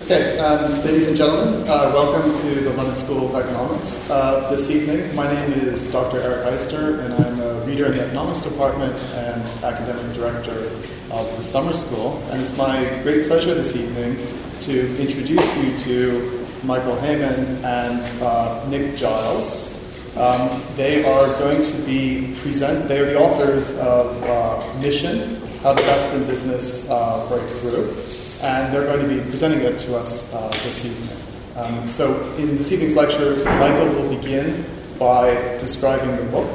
Okay, 0.00 0.38
um, 0.38 0.70
ladies 0.84 1.08
and 1.08 1.16
gentlemen, 1.16 1.62
uh, 1.68 1.90
welcome 1.92 2.30
to 2.32 2.60
the 2.60 2.72
London 2.74 2.94
School 2.94 3.28
of 3.28 3.44
Economics. 3.44 4.08
Uh, 4.08 4.48
this 4.48 4.70
evening, 4.70 5.14
my 5.14 5.30
name 5.30 5.52
is 5.54 5.90
Dr. 5.90 6.20
Erik 6.20 6.46
Eyster, 6.46 7.04
and 7.04 7.12
I'm 7.12 7.40
a 7.40 7.60
reader 7.66 7.86
in 7.86 7.92
the 7.92 8.04
Economics 8.06 8.40
Department 8.40 8.96
and 9.14 9.42
Academic 9.64 10.14
Director 10.14 10.70
of 11.10 11.26
the 11.36 11.42
Summer 11.42 11.72
School. 11.72 12.22
And 12.30 12.40
it's 12.40 12.56
my 12.56 12.78
great 13.02 13.26
pleasure 13.26 13.52
this 13.54 13.74
evening 13.74 14.16
to 14.60 15.00
introduce 15.00 15.56
you 15.56 15.76
to 15.78 16.46
Michael 16.62 16.98
Hayman 17.00 17.64
and 17.64 18.22
uh, 18.22 18.64
Nick 18.68 18.96
Giles. 18.96 19.74
Um, 20.16 20.62
they 20.76 21.04
are 21.04 21.26
going 21.40 21.60
to 21.60 21.78
be 21.82 22.34
present. 22.36 22.86
They 22.88 23.00
are 23.00 23.06
the 23.06 23.18
authors 23.18 23.76
of 23.78 24.22
uh, 24.22 24.80
Mission: 24.80 25.42
How 25.64 25.74
the 25.74 25.82
Best 25.82 26.14
in 26.14 26.24
Business 26.24 26.88
uh, 26.88 27.26
Break 27.28 27.46
Through 27.60 28.07
and 28.40 28.72
they're 28.72 28.84
going 28.84 29.08
to 29.08 29.22
be 29.22 29.30
presenting 29.30 29.60
it 29.60 29.78
to 29.80 29.96
us 29.96 30.32
uh, 30.32 30.48
this 30.62 30.84
evening. 30.84 31.16
Um, 31.56 31.88
so, 31.88 32.34
in 32.36 32.56
this 32.56 32.70
evening's 32.70 32.94
lecture, 32.94 33.36
Michael 33.44 33.88
will 33.88 34.16
begin 34.16 34.64
by 34.98 35.34
describing 35.58 36.16
the 36.16 36.30
book, 36.30 36.50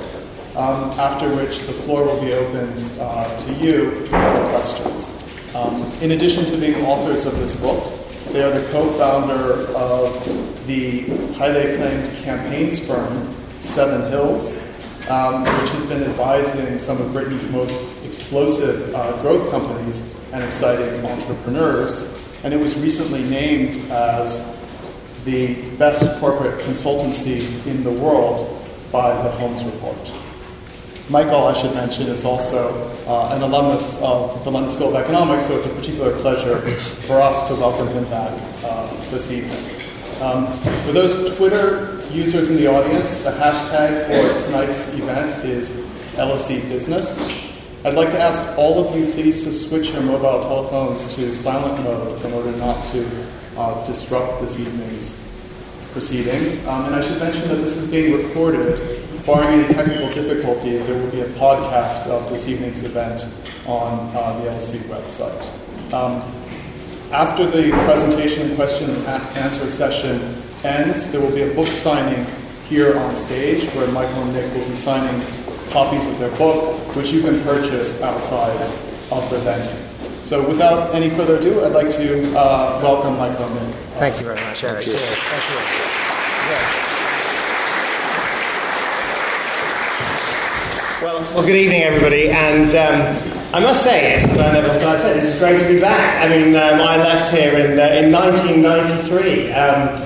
um, 0.56 0.92
after 1.00 1.34
which 1.36 1.60
the 1.62 1.74
floor 1.74 2.06
will 2.06 2.22
be 2.22 2.34
opened 2.34 2.82
uh, 3.00 3.38
to 3.38 3.54
you 3.56 4.06
for 4.06 4.50
questions. 4.52 5.20
Um, 5.56 5.92
in 6.02 6.12
addition 6.12 6.46
to 6.46 6.58
being 6.58 6.86
authors 6.86 7.26
of 7.26 7.38
this 7.38 7.56
book, 7.56 7.84
they 8.32 8.44
are 8.44 8.58
the 8.58 8.66
co 8.72 8.92
founder 8.94 9.68
of 9.76 10.66
the 10.68 11.02
highly 11.34 11.74
acclaimed 11.74 12.10
campaigns 12.24 12.80
firm, 12.80 13.36
Seven 13.62 14.10
Hills, 14.10 14.54
um, 15.10 15.44
which 15.44 15.70
has 15.70 15.86
been 15.88 16.04
advising 16.04 16.80
some 16.80 17.02
of 17.02 17.12
Britain's 17.12 17.50
most 17.52 17.74
explosive 18.14 18.94
uh, 18.94 19.20
growth 19.22 19.50
companies 19.50 20.16
and 20.32 20.44
exciting 20.44 21.04
entrepreneurs. 21.06 22.10
And 22.44 22.54
it 22.54 22.60
was 22.60 22.78
recently 22.78 23.24
named 23.24 23.78
as 23.90 24.40
the 25.26 25.56
best 25.78 26.20
corporate 26.20 26.60
consultancy 26.62 27.66
in 27.66 27.84
the 27.84 27.92
world 27.92 28.68
by 28.92 29.10
the 29.24 29.32
Holmes 29.32 29.64
Report. 29.64 30.14
Michael, 31.10 31.48
I 31.48 31.54
should 31.54 31.74
mention, 31.74 32.08
is 32.08 32.24
also 32.24 32.92
uh, 33.08 33.36
an 33.36 33.42
alumnus 33.42 34.02
of 34.02 34.44
the 34.44 34.52
London 34.52 34.72
School 34.72 34.90
of 34.90 34.96
Economics, 34.96 35.48
so 35.48 35.58
it's 35.58 35.66
a 35.66 35.70
particular 35.70 36.18
pleasure 36.22 36.62
for 37.08 37.22
us 37.22 37.48
to 37.48 37.56
welcome 37.56 37.88
him 37.88 38.04
back 38.06 38.32
uh, 38.64 38.88
this 39.10 39.32
evening. 39.32 39.60
Um, 40.22 40.48
for 40.86 40.92
those 40.92 41.36
Twitter 41.38 42.02
users 42.12 42.50
in 42.50 42.58
the 42.58 42.68
audience, 42.68 43.22
the 43.24 43.32
hashtag 43.32 44.06
for 44.06 44.46
tonight's 44.46 44.94
event 44.94 45.44
is 45.44 45.72
LSE 46.16 46.70
Business. 46.70 47.53
I'd 47.86 47.96
like 47.96 48.12
to 48.12 48.20
ask 48.20 48.58
all 48.58 48.88
of 48.88 48.98
you 48.98 49.12
please 49.12 49.44
to 49.44 49.52
switch 49.52 49.90
your 49.90 50.04
mobile 50.04 50.42
telephones 50.42 51.14
to 51.16 51.34
silent 51.34 51.84
mode 51.84 52.24
in 52.24 52.32
order 52.32 52.52
not 52.54 52.82
to 52.94 53.26
uh, 53.58 53.86
disrupt 53.86 54.40
this 54.40 54.58
evening's 54.58 55.22
proceedings. 55.92 56.66
Um, 56.66 56.86
and 56.86 56.96
I 56.96 57.02
should 57.06 57.20
mention 57.20 57.46
that 57.50 57.56
this 57.56 57.76
is 57.76 57.92
being 57.92 58.26
recorded. 58.26 59.02
Barring 59.26 59.60
any 59.60 59.74
technical 59.74 60.10
difficulties, 60.14 60.86
there 60.88 60.98
will 60.98 61.12
be 61.12 61.22
a 61.22 61.30
podcast 61.32 62.08
of 62.08 62.30
this 62.30 62.48
evening's 62.48 62.84
event 62.84 63.26
on 63.66 64.16
uh, 64.16 64.40
the 64.40 64.50
LSE 64.50 64.80
website. 64.84 65.94
Um, 65.94 66.22
after 67.12 67.46
the 67.46 67.72
presentation 67.86 68.48
and 68.48 68.56
question 68.56 68.92
and 68.92 69.08
answer 69.38 69.70
session 69.70 70.42
ends, 70.64 71.12
there 71.12 71.20
will 71.20 71.36
be 71.36 71.42
a 71.42 71.54
book 71.54 71.68
signing 71.68 72.26
here 72.64 72.98
on 72.98 73.14
stage 73.18 73.66
where 73.76 73.88
Michael 73.92 74.24
and 74.24 74.34
Nick 74.34 74.54
will 74.54 74.70
be 74.70 74.76
signing 74.78 75.22
copies 75.74 76.06
of 76.06 76.20
their 76.20 76.32
book, 76.38 76.78
which 76.96 77.12
you 77.12 77.22
can 77.22 77.42
purchase 77.44 78.02
outside 78.02 78.62
of 79.12 79.30
the 79.32 79.40
venue. 79.40 79.76
So, 80.24 80.48
without 80.48 80.94
any 80.94 81.10
further 81.10 81.38
ado, 81.38 81.66
I'd 81.66 81.74
like 81.74 81.90
to 81.98 82.38
uh, 82.38 82.80
welcome 82.82 83.18
Michael 83.18 83.46
and 83.46 83.74
Thank 83.96 84.20
you 84.20 84.26
very 84.26 84.40
much, 84.42 84.64
Erik. 84.64 84.86
Thank 84.86 84.88
you. 84.88 84.94
Thank 84.98 85.90
you. 85.90 86.84
Well, 91.04 91.20
well, 91.36 91.46
good 91.46 91.58
evening, 91.58 91.82
everybody. 91.82 92.30
And 92.30 92.70
um, 92.76 93.34
I 93.54 93.60
must 93.60 93.84
say, 93.84 94.14
as 94.14 94.26
I 94.26 94.54
never 94.54 94.70
thought 94.80 94.96
I 94.96 95.00
said, 95.00 95.18
it's 95.18 95.38
great 95.38 95.60
to 95.60 95.68
be 95.68 95.80
back. 95.80 96.24
I 96.24 96.30
mean, 96.30 96.56
um, 96.56 96.80
I 96.80 96.98
left 96.98 97.34
here 97.34 97.58
in, 97.58 97.80
uh, 97.80 97.84
in 97.88 98.12
1993, 98.12 99.52
um, 99.52 99.98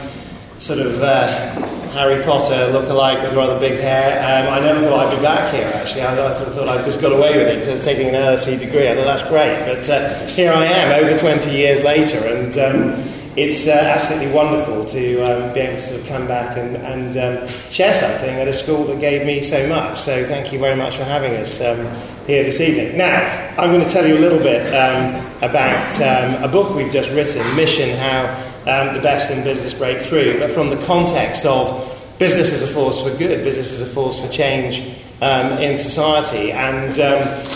sort 0.60 0.80
of 0.80 1.02
uh, 1.04 1.67
Harry 1.98 2.24
Potter 2.24 2.68
look-alike 2.72 3.24
with 3.24 3.34
rather 3.34 3.60
big 3.60 3.80
hair. 3.80 4.22
Um, 4.22 4.54
I 4.54 4.60
never 4.60 4.82
thought 4.82 5.08
I'd 5.08 5.16
be 5.16 5.22
back 5.24 5.52
here, 5.52 5.66
actually. 5.74 6.04
I, 6.04 6.14
I 6.14 6.32
thought 6.32 6.70
I'd 6.70 6.86
just 6.86 7.02
got 7.02 7.12
away 7.12 7.36
with 7.38 7.48
it, 7.48 7.66
just 7.66 7.84
taking 7.84 8.10
an 8.10 8.14
LSE 8.14 8.60
degree. 8.60 8.88
I 8.88 8.94
thought 8.94 9.06
that's 9.06 9.28
great. 9.28 9.66
But 9.66 9.90
uh, 9.90 10.28
here 10.28 10.54
I 10.54 10.66
am, 10.66 11.04
over 11.04 11.18
20 11.18 11.50
years 11.50 11.84
later, 11.84 12.20
and 12.20 12.56
um, 12.60 13.14
it's 13.36 13.68
uh, 13.68 13.72
absolutely 13.72 14.32
wonderful 14.32 14.86
to 14.86 15.22
um, 15.24 15.54
be 15.56 15.62
able 15.62 15.78
to 15.78 15.82
sort 15.82 16.02
of 16.02 16.08
come 16.08 16.28
back 16.28 16.56
and, 16.56 16.76
and 16.78 17.18
um, 17.18 17.50
share 17.72 17.96
something 17.96 18.36
at 18.36 18.48
a 18.48 18.54
school 18.54 18.84
that 18.86 19.00
gave 19.00 19.26
me 19.26 19.42
so 19.42 19.68
much. 19.68 20.00
So 20.00 20.24
thank 20.28 20.54
you 20.54 20.60
very 20.60 20.76
much 20.76 20.98
for 20.98 21.04
having 21.04 21.34
us 21.36 21.60
um, 21.62 21.80
here 22.28 22.44
this 22.44 22.62
evening. 22.62 22.96
Now, 22.96 23.56
I'm 23.58 23.72
going 23.72 23.84
to 23.84 23.90
tell 23.90 24.06
you 24.06 24.20
a 24.20 24.22
little 24.22 24.38
bit 24.38 24.68
um, 24.68 25.16
about 25.42 26.00
a 26.44 26.48
book 26.48 26.76
we've 26.76 26.94
just 26.94 27.10
written, 27.10 27.44
Mission 27.56 27.98
How 27.98 28.47
um, 28.68 28.96
the 28.96 29.02
Best 29.02 29.32
in 29.32 29.44
Business 29.44 29.74
breakthrough, 29.74 30.40
but 30.40 30.52
from 30.52 30.70
the 30.70 30.78
context 30.86 31.46
of 31.46 31.94
business 32.20 32.52
as 32.52 32.62
a 32.62 32.68
force 32.68 33.02
for 33.02 33.16
good, 33.18 33.44
business 33.44 33.72
as 33.72 33.82
a 33.82 33.86
force 33.86 34.20
for 34.20 34.28
change 34.32 34.80
in 35.22 35.78
society. 35.78 36.52
And 36.52 37.00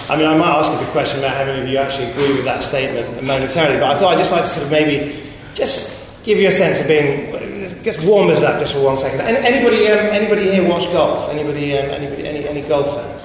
I 0.10 0.16
mean, 0.18 0.28
I 0.28 0.38
might 0.38 0.48
ask 0.48 0.72
you 0.72 0.86
the 0.86 0.92
question 0.92 1.20
about 1.20 1.36
how 1.36 1.46
many 1.46 1.62
of 1.62 1.68
you 1.68 1.78
actually 1.78 2.12
agree 2.12 2.34
with 2.36 2.46
that 2.46 2.64
statement 2.64 3.24
momentarily, 3.24 3.80
but 3.80 3.96
I 3.96 4.00
thought 4.00 4.14
I'd 4.14 4.20
just 4.20 4.32
like 4.32 4.44
to 4.44 4.50
sort 4.50 4.66
of 4.66 4.72
maybe 4.72 5.22
just 5.54 6.24
give 6.24 6.38
you 6.38 6.48
a 6.48 6.52
sense 6.52 6.80
of 6.80 6.88
being, 6.88 7.32
just 7.84 8.04
warm 8.04 8.30
us 8.30 8.44
up 8.44 8.60
just 8.60 8.74
for 8.74 8.82
one 8.82 8.98
second. 8.98 9.22
Anybody, 9.22 9.88
um, 9.88 10.00
anybody 10.14 10.50
here 10.50 10.68
watch 10.68 10.86
golf? 10.94 11.30
Anybody, 11.30 11.78
um, 11.78 11.90
anybody, 11.90 12.28
any, 12.28 12.48
any 12.48 12.62
golf 12.68 12.96
fans? 12.96 13.21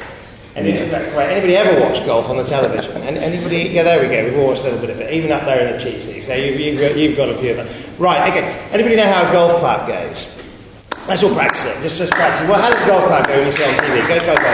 Any, 0.57 0.73
right, 0.73 1.29
anybody 1.29 1.55
ever 1.55 1.79
watch 1.85 2.01
golf 2.07 2.31
on 2.31 2.39
the 2.39 2.45
television? 2.45 2.97
Anybody? 3.05 3.69
Yeah, 3.77 3.83
there 3.83 4.01
we 4.01 4.09
go. 4.09 4.25
We've 4.25 4.41
all 4.41 4.49
watched 4.49 4.63
a 4.65 4.73
little 4.73 4.81
bit 4.81 4.89
of 4.89 4.99
it, 5.05 5.13
even 5.13 5.31
up 5.31 5.45
there 5.45 5.61
in 5.61 5.77
the 5.77 5.77
cheap 5.77 6.01
seats. 6.01 6.25
So 6.25 6.33
you, 6.33 6.73
have 6.73 6.81
got, 6.81 6.97
you've 6.97 7.13
got 7.15 7.29
a 7.29 7.37
few 7.37 7.53
of 7.53 7.61
them. 7.61 7.69
Right. 8.01 8.33
Okay. 8.33 8.41
Anybody 8.73 8.97
know 8.97 9.05
how 9.05 9.29
a 9.29 9.33
golf 9.37 9.61
clap 9.61 9.85
goes? 9.85 10.33
Let's 11.05 11.21
all 11.23 11.37
practice 11.37 11.69
it. 11.69 11.77
Just, 11.85 12.01
just 12.01 12.13
practice 12.17 12.41
it. 12.41 12.49
Well, 12.49 12.57
how 12.57 12.73
does 12.73 12.81
golf 12.89 13.05
clap 13.05 13.29
go 13.29 13.37
when 13.37 13.45
you 13.45 13.53
see 13.53 13.65
it 13.65 13.69
on 13.69 13.85
TV? 13.85 14.01
Go, 14.09 14.17
go, 14.25 14.33
go. 14.33 14.53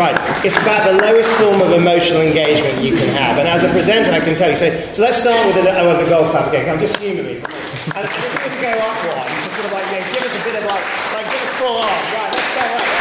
Right. 0.00 0.16
It's 0.40 0.56
about 0.56 0.88
the 0.88 0.96
lowest 1.04 1.28
form 1.36 1.60
of 1.60 1.76
emotional 1.76 2.24
engagement 2.24 2.80
you 2.80 2.96
can 2.96 3.12
have. 3.12 3.36
And 3.36 3.44
as 3.44 3.64
a 3.64 3.68
presenter, 3.68 4.16
I 4.16 4.24
can 4.24 4.34
tell 4.34 4.48
you. 4.48 4.56
So, 4.56 4.72
so 4.96 5.02
let's 5.04 5.20
start 5.20 5.44
with 5.44 5.60
the, 5.60 5.68
uh, 5.68 6.00
the 6.00 6.08
golf 6.08 6.32
clap 6.32 6.48
again. 6.48 6.64
Come, 6.64 6.80
just 6.80 6.96
humour 6.96 7.20
me 7.20 7.36
for 7.36 7.52
a 7.52 7.52
minute. 7.52 7.92
And 7.92 8.08
if 8.08 8.16
we 8.16 8.48
to 8.48 8.60
go 8.64 8.72
up 8.80 8.96
one, 9.12 9.28
to 9.28 9.48
sort 9.52 9.66
of 9.68 9.72
like, 9.76 9.84
you 9.92 10.00
know, 10.00 10.08
give 10.08 10.24
us 10.24 10.32
a 10.32 10.42
bit 10.48 10.56
of 10.56 10.64
like, 10.72 10.84
like 11.12 11.28
give 11.28 11.42
us 11.44 11.52
full 11.60 11.76
on. 11.84 11.92
Right, 12.16 12.32
let's 12.32 12.48
go 12.56 12.64
up. 12.80 12.94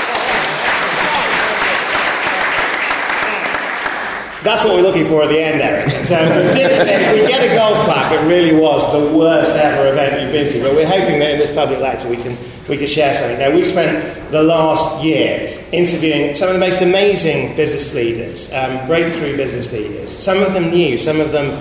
That's 4.44 4.66
what 4.66 4.76
we're 4.76 4.82
looking 4.82 5.06
for 5.06 5.24
at 5.24 5.30
the 5.30 5.40
end, 5.40 5.62
Erik. 5.62 5.86
In 5.86 6.06
terms 6.06 6.36
of, 6.36 6.44
if 6.58 7.14
we 7.14 7.28
get 7.28 7.50
a 7.50 7.56
golf 7.56 7.86
clap, 7.86 8.12
it 8.12 8.28
really 8.28 8.54
was 8.54 8.92
the 8.92 9.18
worst 9.18 9.52
ever 9.52 9.90
event 9.90 10.22
you've 10.22 10.34
been 10.34 10.52
to. 10.52 10.62
But 10.62 10.76
we're 10.76 10.86
hoping 10.86 11.20
that 11.20 11.32
in 11.32 11.40
this 11.40 11.54
public 11.56 11.80
lecture 11.80 12.10
we 12.10 12.18
can 12.18 12.38
we 12.68 12.78
can 12.78 12.88
share 12.88 13.14
something. 13.14 13.40
Now 13.40 13.52
we've 13.52 13.66
spent 13.66 14.32
the 14.32 14.44
last 14.44 15.02
year 15.02 15.66
interviewing 15.72 16.36
some 16.36 16.50
of 16.50 16.56
the 16.56 16.60
most 16.60 16.82
amazing 16.82 17.56
business 17.56 17.94
leaders, 17.94 18.52
um, 18.52 18.86
breakthrough 18.86 19.38
business 19.38 19.72
leaders. 19.72 20.10
Some 20.12 20.44
of 20.44 20.54
them 20.54 20.72
new, 20.72 20.98
some 20.98 21.22
of 21.22 21.32
them 21.32 21.58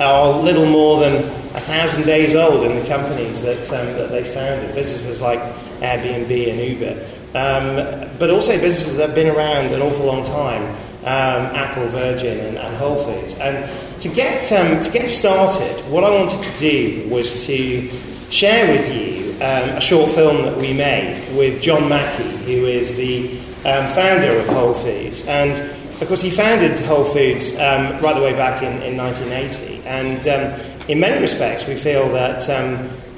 are 0.00 0.36
little 0.42 0.66
more 0.66 0.98
than 1.00 1.14
a 1.54 1.60
thousand 1.60 2.02
days 2.02 2.34
old 2.34 2.64
in 2.64 2.74
the 2.74 2.88
companies 2.88 3.42
that 3.42 3.62
um, 3.70 3.86
that 3.96 4.10
they 4.10 4.24
founded. 4.24 4.74
Businesses 4.74 5.20
like 5.20 5.38
Airbnb 5.78 6.50
and 6.50 6.60
Uber, 6.60 6.94
um, 7.38 8.18
but 8.18 8.30
also 8.30 8.58
businesses 8.58 8.96
that 8.96 9.06
have 9.06 9.14
been 9.14 9.28
around 9.28 9.66
an 9.66 9.82
awful 9.82 10.06
long 10.06 10.24
time 10.24 10.76
um, 11.04 11.54
Apple, 11.54 11.86
Virgin, 11.88 12.40
and, 12.40 12.56
and, 12.56 12.76
Whole 12.76 12.96
Foods. 12.96 13.34
And 13.34 13.68
to 14.00 14.08
get 14.08 14.50
um, 14.52 14.82
to 14.82 14.90
get 14.90 15.08
started, 15.08 15.78
what 15.90 16.02
I 16.02 16.10
wanted 16.10 16.42
to 16.42 16.58
do 16.58 17.06
was 17.10 17.46
to 17.46 17.90
share 18.30 18.66
with 18.72 18.94
you 18.94 19.32
um, 19.34 19.70
a 19.76 19.80
short 19.80 20.10
film 20.12 20.42
that 20.44 20.56
we 20.56 20.72
made 20.72 21.36
with 21.36 21.60
John 21.60 21.88
Mackey, 21.88 22.30
who 22.44 22.66
is 22.66 22.96
the 22.96 23.38
um, 23.68 23.92
founder 23.92 24.38
of 24.38 24.48
Whole 24.48 24.74
Foods, 24.74 25.26
and 25.28 25.52
of 26.00 26.08
course 26.08 26.22
he 26.22 26.30
founded 26.30 26.80
Whole 26.80 27.04
Foods 27.04 27.52
um, 27.54 28.00
right 28.00 28.14
the 28.14 28.22
way 28.22 28.32
back 28.32 28.62
in, 28.62 28.82
in 28.82 28.96
1980. 28.96 29.86
And 29.86 30.26
um, 30.26 30.60
in 30.88 31.00
many 31.00 31.20
respects, 31.20 31.66
we 31.66 31.76
feel 31.76 32.08
that 32.12 32.48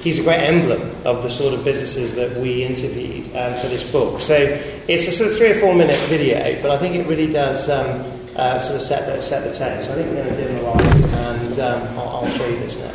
he's 0.07 0.19
a 0.19 0.23
great 0.23 0.39
emblem 0.39 0.81
of 1.05 1.21
the 1.21 1.29
sort 1.29 1.53
of 1.53 1.65
businesses 1.65 2.15
that 2.15 2.31
we 2.37 2.63
interviewed 2.63 3.25
um, 3.35 3.53
for 3.55 3.67
this 3.67 3.91
book. 3.91 4.21
So 4.21 4.35
it's 4.87 5.05
a 5.05 5.11
sort 5.11 5.31
of 5.31 5.37
three 5.37 5.51
or 5.51 5.55
four 5.55 5.75
minute 5.75 5.99
video, 6.07 6.61
but 6.61 6.71
I 6.71 6.77
think 6.77 6.95
it 6.95 7.05
really 7.07 7.29
does 7.29 7.69
um, 7.69 8.05
uh, 8.37 8.57
sort 8.57 8.77
of 8.77 8.81
set 8.81 9.05
the, 9.05 9.21
set 9.21 9.43
the 9.43 9.53
tone. 9.53 9.83
So 9.83 9.91
I 9.91 9.95
think 9.95 10.09
we're 10.09 10.23
going 10.23 10.29
to 10.29 10.41
dim 10.41 10.55
the 10.55 10.61
lights 10.61 11.03
and 11.13 11.59
um, 11.59 11.81
I'll, 11.99 12.07
I'll 12.07 12.27
show 12.27 12.47
you 12.47 12.59
this 12.59 12.77
now. 12.79 12.93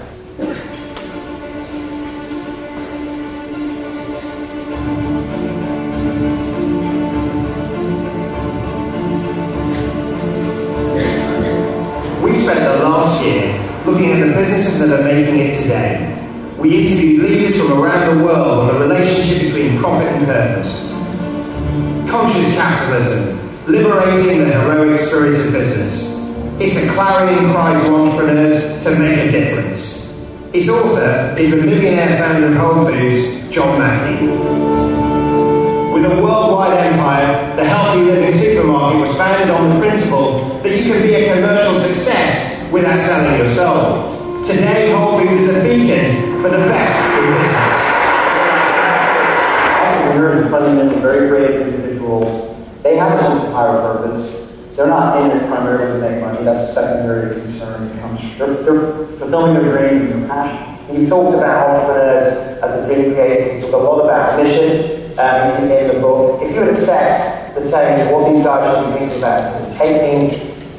We 12.25 12.39
spent 12.39 12.61
the 12.61 12.85
last 12.85 13.23
year 13.23 13.85
looking 13.85 14.13
at 14.13 14.27
the 14.29 14.35
businesses 14.35 14.79
that 14.89 14.99
are 14.99 15.05
making 15.05 15.39
it 15.41 15.61
today 15.61 16.12
we 16.63 16.87
interviewed 16.87 17.29
leaders 17.29 17.61
from 17.61 17.83
around 17.83 18.19
the 18.19 18.25
world 18.25 18.71
on 18.71 18.75
the 18.75 18.87
relationship 18.87 19.53
between 19.53 19.81
profit 19.81 20.07
and 20.13 20.27
purpose. 20.27 20.89
Conscious 22.09 22.55
capitalism, 22.55 23.67
liberating 23.67 24.45
the 24.45 24.53
heroic 24.53 25.01
spirit 25.01 25.45
of 25.45 25.53
business. 25.53 26.07
It's 26.61 26.87
a 26.87 26.93
clarion 26.93 27.51
cry 27.51 27.73
to 27.83 27.95
entrepreneurs 27.97 28.85
to 28.85 28.97
make 28.97 29.19
a 29.19 29.33
difference. 29.33 30.09
Its 30.53 30.69
author 30.69 31.35
is 31.37 31.51
the 31.51 31.67
millionaire 31.67 32.17
founder 32.17 32.47
of 32.47 32.55
Whole 32.55 32.87
Foods, 32.87 33.51
John 33.53 33.81
Mackey. 33.81 34.25
With 35.93 36.05
a 36.05 36.23
worldwide 36.23 36.79
empire, 36.79 37.57
the 37.57 37.65
Healthy 37.65 38.03
Living 38.03 38.39
Supermarket 38.39 39.09
was 39.09 39.17
founded 39.17 39.51
on 39.51 39.69
the 39.69 39.81
principle 39.85 40.61
that 40.63 40.71
you 40.71 40.93
can 40.93 41.03
be 41.03 41.13
a 41.13 41.35
commercial 41.35 41.81
success 41.81 42.71
without 42.71 43.03
selling 43.03 43.41
your 43.41 43.51
soul. 43.51 44.45
Today, 44.45 44.93
Whole 44.93 45.19
Foods 45.19 45.41
is 45.41 45.57
a 45.57 45.63
beacon 45.65 46.32
for 46.43 46.51
the 46.51 46.57
best 46.57 46.99
in 47.23 47.39
business. 47.39 47.83
Entrepreneurs 49.79 50.45
are 50.45 50.51
fundamentally 50.51 51.01
very 51.01 51.29
brave 51.29 51.69
individuals. 51.69 52.59
They 52.83 52.97
have 52.97 53.17
a 53.17 53.23
sense 53.23 53.45
of 53.45 53.53
higher 53.53 53.79
purpose. 53.79 54.51
They're 54.75 54.89
not 54.89 55.23
in 55.23 55.37
it 55.37 55.47
primarily 55.47 56.01
to 56.01 56.11
make 56.11 56.21
money. 56.21 56.45
That's 56.45 56.71
a 56.71 56.75
secondary 56.75 57.41
concern. 57.43 57.91
It 57.91 58.01
comes, 58.01 58.39
they're, 58.39 58.55
they're 58.55 59.07
fulfilling 59.21 59.55
their 59.55 59.71
dreams 59.71 60.11
and 60.11 60.23
their 60.23 60.29
passions. 60.29 60.99
You 60.99 61.09
talked 61.09 61.37
about 61.37 61.69
entrepreneurs 61.69 62.59
as 62.61 62.85
a 62.85 62.89
big 62.89 63.15
case. 63.15 63.65
It's 63.65 63.73
a 63.73 63.77
lot 63.77 64.01
about 64.01 64.43
mission. 64.43 65.01
Um, 65.13 65.69
can 65.69 65.69
them 65.69 66.03
both. 66.03 66.43
If 66.43 66.55
you 66.55 66.61
would 66.63 66.75
accept 66.75 67.55
the 67.55 67.71
saying, 67.71 68.11
what 68.11 68.33
these 68.33 68.45
guys 68.45 68.85
should 68.85 68.93
be 68.93 68.99
thinking 68.99 69.19
about 69.19 69.77
taking 69.77 70.31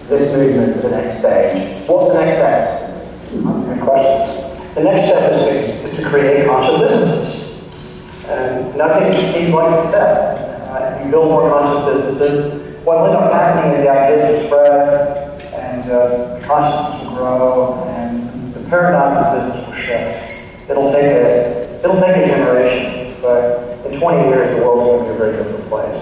this 0.08 0.36
movement 0.36 0.82
to 0.82 0.90
the 0.90 0.90
next 0.90 1.20
stage. 1.20 1.88
What's 1.88 2.14
the 2.14 2.20
next 2.20 2.40
step? 2.40 2.90
Good 3.32 3.82
question. 3.82 4.43
The 4.74 4.82
next 4.82 5.06
step 5.06 5.32
is 5.32 5.82
to, 5.82 5.88
is 5.88 5.98
to 5.98 6.10
create 6.10 6.48
conscious 6.48 6.82
businesses. 6.82 7.64
And 8.26 8.76
nothing 8.76 9.14
is 9.14 9.54
like 9.54 9.84
success. 9.84 10.40
Uh, 10.68 11.02
you 11.06 11.12
build 11.12 11.30
more 11.30 11.48
conscious 11.48 12.18
businesses, 12.18 12.64
what 12.84 13.00
will 13.00 13.14
end 13.14 13.18
up 13.18 13.32
happening 13.32 13.80
is 13.80 13.86
the 13.86 13.92
ideas 13.92 14.42
will 14.42 14.48
spread 14.48 15.54
and 15.54 15.92
uh, 15.92 16.42
consciousness 16.42 17.08
will 17.08 17.16
grow 17.16 17.84
and 17.96 18.54
the 18.56 18.60
paradigm 18.68 19.16
of 19.16 19.54
business 19.54 19.68
will 19.68 19.76
shift. 19.78 20.70
It'll 20.70 20.92
take 20.92 21.06
a 21.06 21.80
it'll 21.84 22.02
take 22.02 22.18
a 22.18 22.28
generation, 22.28 23.16
but 23.22 23.78
in 23.86 24.00
20 24.00 24.28
years 24.28 24.58
the 24.58 24.66
going 24.66 25.06
to 25.06 25.06
be 25.06 25.16
a 25.16 25.18
very 25.18 25.38
different 25.38 25.70
place. 25.70 26.02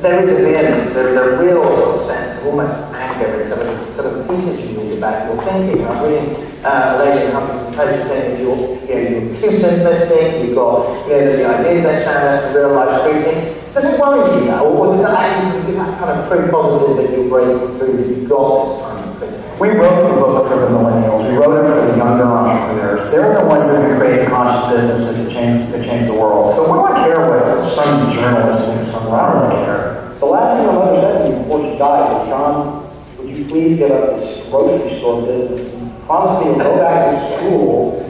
There 0.00 0.22
is 0.22 0.40
a 0.40 0.44
vehemence, 0.46 0.94
there's 0.94 1.16
a 1.16 1.42
real 1.42 1.62
of 2.00 2.06
sense, 2.06 2.44
almost 2.44 2.78
anger, 2.94 3.48
sort 3.48 3.66
of, 3.66 3.96
sort 3.96 4.06
of 4.06 4.28
pieces 4.28 4.70
you 4.70 4.76
need 4.84 4.98
about 4.98 5.26
your 5.26 5.42
thinking. 5.42 5.84
I'm 5.84 6.04
reading 6.04 6.36
uh, 6.64 7.02
later 7.02 7.32
companies 7.32 7.65
saying 7.76 8.40
you're, 8.40 8.56
you 8.56 8.94
know, 8.94 9.28
you're 9.28 9.36
too 9.36 9.56
simplistic, 9.56 10.44
you've 10.44 10.54
got, 10.54 11.06
you 11.06 11.12
know, 11.12 11.36
the 11.36 11.46
ideas 11.46 11.84
that 11.84 12.04
sound 12.04 12.46
like 12.46 12.56
real 12.56 12.72
life 12.72 13.00
scrutiny. 13.00 13.54
Does 13.74 13.92
it 13.92 14.00
worry 14.00 14.40
you 14.40 14.46
now, 14.46 14.64
or 14.64 14.96
does 14.96 15.04
that 15.04 15.12
actually 15.12 15.70
is 15.70 15.76
that 15.76 15.98
kind 15.98 16.18
of 16.18 16.28
pretty 16.28 16.50
positive 16.50 16.96
that 16.96 17.12
you're 17.12 17.28
breaking 17.28 17.76
through, 17.76 17.96
that 17.98 18.06
you've 18.08 18.28
got 18.28 18.64
this 18.64 18.80
kind 18.80 19.22
of 19.22 19.60
We 19.60 19.68
wrote 19.68 20.08
the 20.08 20.14
book 20.16 20.48
for 20.48 20.60
the 20.60 20.66
millennials. 20.72 21.28
We 21.28 21.36
wrote 21.36 21.60
it 21.60 21.68
for 21.68 21.92
the 21.92 21.96
younger 21.98 22.24
entrepreneurs. 22.24 23.10
They're 23.10 23.38
the 23.38 23.44
ones 23.44 23.70
that 23.70 23.82
have 23.82 23.98
created 23.98 24.28
conscious 24.28 24.72
businesses 24.72 25.28
to 25.28 25.34
change, 25.34 25.70
to 25.72 25.84
change 25.84 26.06
the 26.06 26.14
world. 26.14 26.54
So 26.56 26.72
we 26.72 26.78
don't 26.78 26.96
care 27.04 27.20
what 27.20 27.70
some 27.70 28.12
journalists 28.14 28.72
think 28.72 28.88
somewhere. 28.88 29.20
I 29.20 29.32
don't 29.32 29.64
care. 29.64 30.14
The 30.20 30.24
last 30.24 30.56
thing 30.56 30.66
my 30.66 30.72
mother 30.72 31.00
said 31.00 31.28
to 31.28 31.36
me 31.36 31.42
before 31.42 31.60
she 31.60 31.76
died 31.76 32.12
was, 32.12 32.28
John, 32.28 32.90
would 33.18 33.36
you 33.36 33.44
please 33.44 33.76
get 33.76 33.90
up 33.90 34.16
this 34.16 34.48
grocery 34.48 34.96
store 34.96 35.20
business 35.26 35.76
and 36.06 36.14
promise 36.14 36.38
me 36.40 36.46
you'll 36.46 36.58
go 36.58 36.76
back 36.78 37.10
to 37.10 37.36
school 37.36 38.00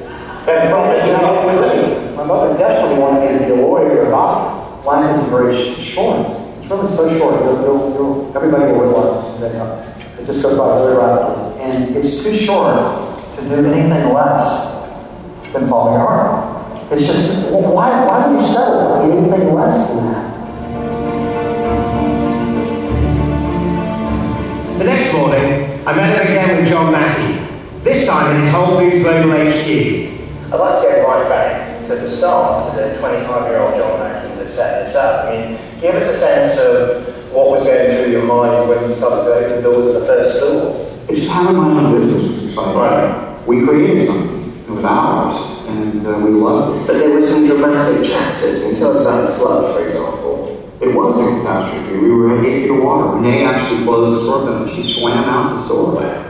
and 0.49 0.69
promise 0.71 1.05
you 1.07 2.17
My 2.17 2.25
mother 2.25 2.57
desperately 2.59 2.99
wanted 2.99 3.33
me 3.33 3.39
to 3.39 3.45
be 3.45 3.61
a 3.61 3.67
lawyer 3.67 4.11
doctor 4.11 4.57
life 4.85 5.21
is 5.21 5.29
very 5.29 5.57
short. 5.83 6.31
It's 6.61 6.71
really 6.71 6.89
so 6.89 7.19
short. 7.19 7.43
You'll, 7.43 7.63
you'll, 7.63 7.95
you'll, 7.95 8.37
everybody 8.37 8.73
will 8.73 8.81
realize 8.81 9.41
this. 9.41 10.21
It 10.21 10.27
just 10.27 10.43
goes 10.43 10.59
by 10.59 10.79
very 10.79 10.97
rapidly. 10.97 11.63
And 11.63 11.97
it's 11.97 12.23
too 12.23 12.39
short 12.39 12.77
to 13.37 13.43
do 13.43 13.67
anything 13.67 14.15
less 14.15 14.87
than 15.53 15.69
follow 15.69 15.99
your 15.99 16.07
heart. 16.07 16.93
It's 16.93 17.07
just, 17.07 17.51
well, 17.51 17.75
why, 17.75 18.07
why 18.07 18.29
do 18.29 18.39
you 18.39 18.45
settle 18.47 18.79
for 18.87 19.03
anything 19.11 19.55
less 19.55 19.89
than 19.91 20.05
that? 20.07 20.37
The 24.79 24.85
next 24.85 25.13
morning, 25.15 25.83
I 25.87 25.97
met 25.97 26.15
him 26.15 26.33
again 26.33 26.57
with 26.57 26.71
John 26.71 26.93
Mackey, 26.93 27.36
this 27.87 28.05
time 28.05 28.35
in 28.35 28.43
his 28.43 28.53
Whole 28.53 28.81
Foods 28.81 29.01
Global 29.05 29.31
HQ. 29.31 29.69
I'd 30.51 30.59
like 30.59 30.83
to 30.83 30.89
go 30.91 31.07
right 31.07 31.29
back 31.29 31.87
to 31.87 31.95
the 31.95 32.11
start, 32.11 32.75
to 32.75 32.83
the 32.83 32.99
25 32.99 33.47
year 33.47 33.61
old 33.61 33.79
John 33.79 34.01
Mackey 34.01 34.35
that 34.43 34.53
set 34.53 34.87
this 34.87 34.97
up? 34.97 35.27
I 35.27 35.31
mean, 35.31 35.81
give 35.81 35.95
us 35.95 36.17
a 36.17 36.19
sense 36.19 36.59
of 36.59 37.33
what 37.33 37.51
was 37.51 37.65
going 37.65 37.97
through 37.97 38.11
your 38.11 38.25
mind 38.25 38.69
when 38.69 38.91
you 38.91 38.97
started 38.97 39.25
to 39.25 39.35
open 39.35 39.57
the 39.57 39.63
doors 39.63 39.95
of 39.95 40.01
the 40.01 40.07
first 40.07 40.39
store. 40.39 41.07
It's 41.09 41.31
having 41.31 41.57
my 41.59 41.81
own 41.81 42.01
business 42.01 42.23
was 42.29 42.45
exciting. 42.49 42.75
Right. 42.75 43.47
We 43.47 43.65
created 43.65 44.09
something. 44.09 44.65
It 44.67 44.71
was 44.71 44.85
ours, 44.85 45.69
and 45.69 46.05
uh, 46.05 46.19
we 46.19 46.31
loved 46.31 46.83
it. 46.83 46.87
But 46.89 46.99
there 46.99 47.11
were 47.11 47.25
some 47.25 47.47
dramatic 47.47 48.11
chapters. 48.11 48.63
And 48.63 48.77
tell 48.79 48.99
us 48.99 49.03
about 49.03 49.31
the 49.31 49.39
flood, 49.39 49.77
for 49.77 49.87
example. 49.87 50.75
It 50.81 50.93
was 50.93 51.23
a 51.23 51.39
catastrophe. 51.39 51.99
We 51.99 52.11
were 52.11 52.37
in 52.37 52.47
eight 52.47 52.63
feet 52.63 52.71
of 52.71 52.83
water. 52.83 53.17
Renee 53.17 53.45
actually 53.45 53.85
closed 53.85 54.19
the 54.19 54.25
store 54.25 54.47
down. 54.47 54.75
She 54.75 54.93
swam 54.93 55.23
out 55.23 55.55
the 55.55 55.65
store. 55.67 56.26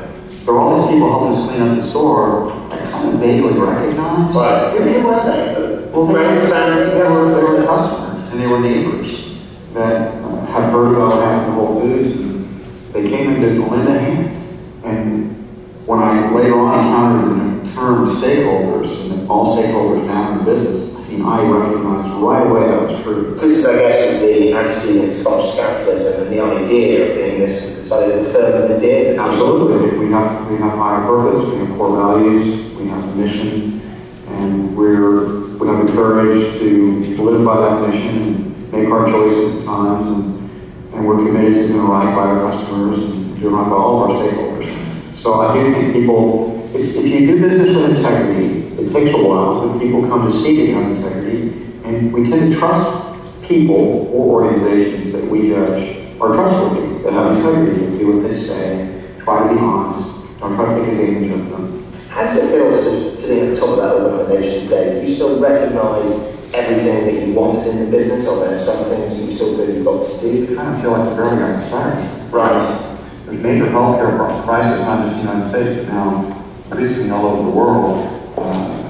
Were 0.47 0.61
all 0.61 0.83
these 0.83 0.95
people 0.95 1.11
helping 1.11 1.39
us 1.39 1.49
clean 1.49 1.63
up 1.63 1.77
the 1.77 1.91
store. 1.91 2.53
I 2.71 2.77
kind 2.91 3.15
of 3.15 3.21
vaguely 3.21 3.53
recognized. 3.53 4.35
Right. 4.35 4.79
Who 4.79 5.07
was 5.09 5.25
that? 5.27 5.91
Well, 5.93 6.07
they 6.07 6.13
were, 6.13 7.35
they 7.35 7.43
were 7.43 7.67
customers 7.67 8.33
and 8.33 8.41
they 8.41 8.47
were 8.47 8.61
neighbors 8.61 9.35
that 9.73 10.23
uh, 10.23 10.47
had 10.47 10.71
heard 10.71 10.95
about 10.95 11.21
having 11.21 11.55
Whole 11.55 11.81
Foods, 11.81 12.21
and 12.21 12.65
they 12.93 13.09
came 13.09 13.35
into 13.35 13.61
Melinda 13.61 13.99
Hand. 13.99 14.85
And 14.85 15.87
when 15.87 15.99
I 15.99 16.31
later 16.33 16.59
on 16.61 16.87
encountered 16.87 17.67
the 17.67 17.75
term 17.75 18.09
stakeholders, 18.11 19.11
and 19.11 19.29
all 19.29 19.57
stakeholders 19.57 20.07
now 20.07 20.39
in 20.39 20.45
business, 20.45 20.95
I 20.95 21.09
mean, 21.09 21.23
I 21.25 21.43
recognized 21.43 22.23
right 22.23 22.47
away 22.47 22.69
that 22.69 22.83
was 22.83 23.03
true. 23.03 23.35
This, 23.35 23.67
I 23.67 23.79
guess, 23.79 24.13
was 24.13 24.21
the 24.21 24.53
antecedent 24.53 25.25
conscious 25.27 25.57
capitalism 25.57 26.23
and 26.23 26.33
the 26.33 26.41
idea 26.41 27.11
of 27.11 27.25
this 27.38 27.88
side 27.88 28.11
of 28.11 28.25
the 28.25 28.33
firm 28.33 28.69
that 28.69 28.81
did. 28.81 29.19
Absolutely. 29.19 29.99
We 29.99 30.12
have, 30.12 30.50
we 30.50 30.56
have 30.59 30.73
higher 30.73 31.05
purpose, 31.06 31.53
we 31.53 31.59
have 31.59 31.77
core 31.77 31.97
values, 31.97 32.73
we 32.75 32.88
have 32.88 33.05
a 33.05 33.15
mission, 33.17 33.81
and 34.29 34.77
we're 34.77 35.47
we 35.56 35.69
have 35.69 35.87
the 35.87 35.93
courage 35.93 36.59
to 36.59 37.23
live 37.23 37.45
by 37.45 37.57
that 37.57 37.88
mission 37.88 38.19
and 38.19 38.73
make 38.73 38.88
our 38.88 39.07
choices 39.07 39.61
at 39.61 39.64
times, 39.64 40.07
and, 40.07 40.50
and 40.93 41.07
we're 41.07 41.26
committed 41.26 41.55
to 41.55 41.69
doing 41.69 41.87
right 41.87 42.14
by 42.14 42.26
our 42.26 42.50
customers 42.50 43.02
and 43.02 43.40
doing 43.40 43.55
right 43.55 43.69
by 43.69 43.75
all 43.75 44.05
of 44.05 44.11
our 44.11 44.23
stakeholders. 44.23 45.16
So 45.16 45.40
I 45.40 45.55
do 45.55 45.73
think 45.73 45.95
people, 45.95 46.62
if, 46.75 46.95
if 46.95 47.07
you 47.07 47.26
do 47.26 47.40
business 47.40 47.75
with 47.75 47.97
integrity, 47.97 48.66
it 48.83 48.93
takes 48.93 49.14
a 49.14 49.25
while, 49.25 49.66
but 49.66 49.78
people 49.81 50.07
come 50.07 50.31
to 50.31 50.38
see 50.38 50.69
you 50.69 50.75
have 50.75 50.90
integrity, 50.90 51.73
and 51.85 52.12
we 52.12 52.28
tend 52.28 52.52
to 52.52 52.59
trust 52.59 53.43
people 53.45 54.09
or 54.12 54.45
organizations 54.45 55.12
that 55.12 55.25
we 55.25 55.49
judge 55.49 55.97
are 56.21 56.35
trustworthy, 56.35 56.86
that 57.07 57.13
have 57.13 57.37
integrity, 57.37 57.85
and 57.85 57.99
do 57.99 58.17
what 58.19 58.29
they 58.29 58.41
say, 58.41 59.15
try 59.23 59.47
to 59.47 59.55
be 59.55 59.61
honest, 59.61 60.39
don't 60.41 60.57
try 60.57 60.75
to 60.75 60.81
take 60.81 60.93
advantage 60.93 61.31
of 61.33 61.51
them. 61.51 61.93
How 62.09 62.25
does 62.25 62.39
it 62.39 62.51
feel 62.51 63.21
sitting 63.21 63.49
at 63.49 63.55
the 63.55 63.61
top 63.61 63.71
of 63.71 63.77
that 63.77 63.95
organisation 63.95 64.65
today? 64.65 65.01
Do 65.01 65.07
you 65.07 65.15
still 65.15 65.41
recognise 65.41 66.35
everything 66.55 67.05
that 67.07 67.27
you 67.27 67.33
wanted 67.35 67.69
in 67.69 67.85
the 67.85 67.91
business, 67.91 68.27
or 68.27 68.45
there 68.45 68.59
some 68.59 68.85
things 68.87 69.21
you 69.21 69.35
still 69.35 69.57
feel 69.57 69.75
you've 69.75 69.85
got 69.85 70.09
to 70.09 70.21
do? 70.21 70.53
I 70.53 70.57
kind 70.57 70.75
of 70.75 70.83
feel 70.83 70.93
like 70.93 71.17
very 71.17 71.37
young 71.39 71.67
starting. 71.67 72.31
Right. 72.31 72.93
There's 73.27 73.43
major 73.43 73.67
healthcare 73.67 74.45
crisis, 74.45 74.81
not 74.81 75.07
just 75.07 75.21
in 75.21 75.27
the 75.27 75.33
United 75.33 75.51
States, 75.51 75.85
but 75.85 75.93
now 75.93 76.45
increasingly 76.71 77.11
all 77.11 77.27
over 77.27 77.43
the 77.43 77.51
world. 77.51 78.35
Uh, 78.37 78.87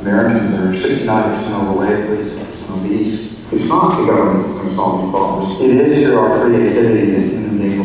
Americans 0.00 0.54
are 0.54 0.88
69% 0.88 1.68
overweight, 1.68 2.08
36% 2.08 2.78
obese. 2.78 3.28
It's 3.52 3.68
not 3.68 4.00
the 4.00 4.06
government 4.06 4.46
that's 4.46 4.58
going 4.58 4.68
to 4.68 4.74
solve 4.74 5.02
these 5.02 5.10
problems. 5.10 5.60
It 5.60 5.70
is 5.70 6.06
through 6.06 6.18
our 6.18 6.40
creativity 6.40 7.37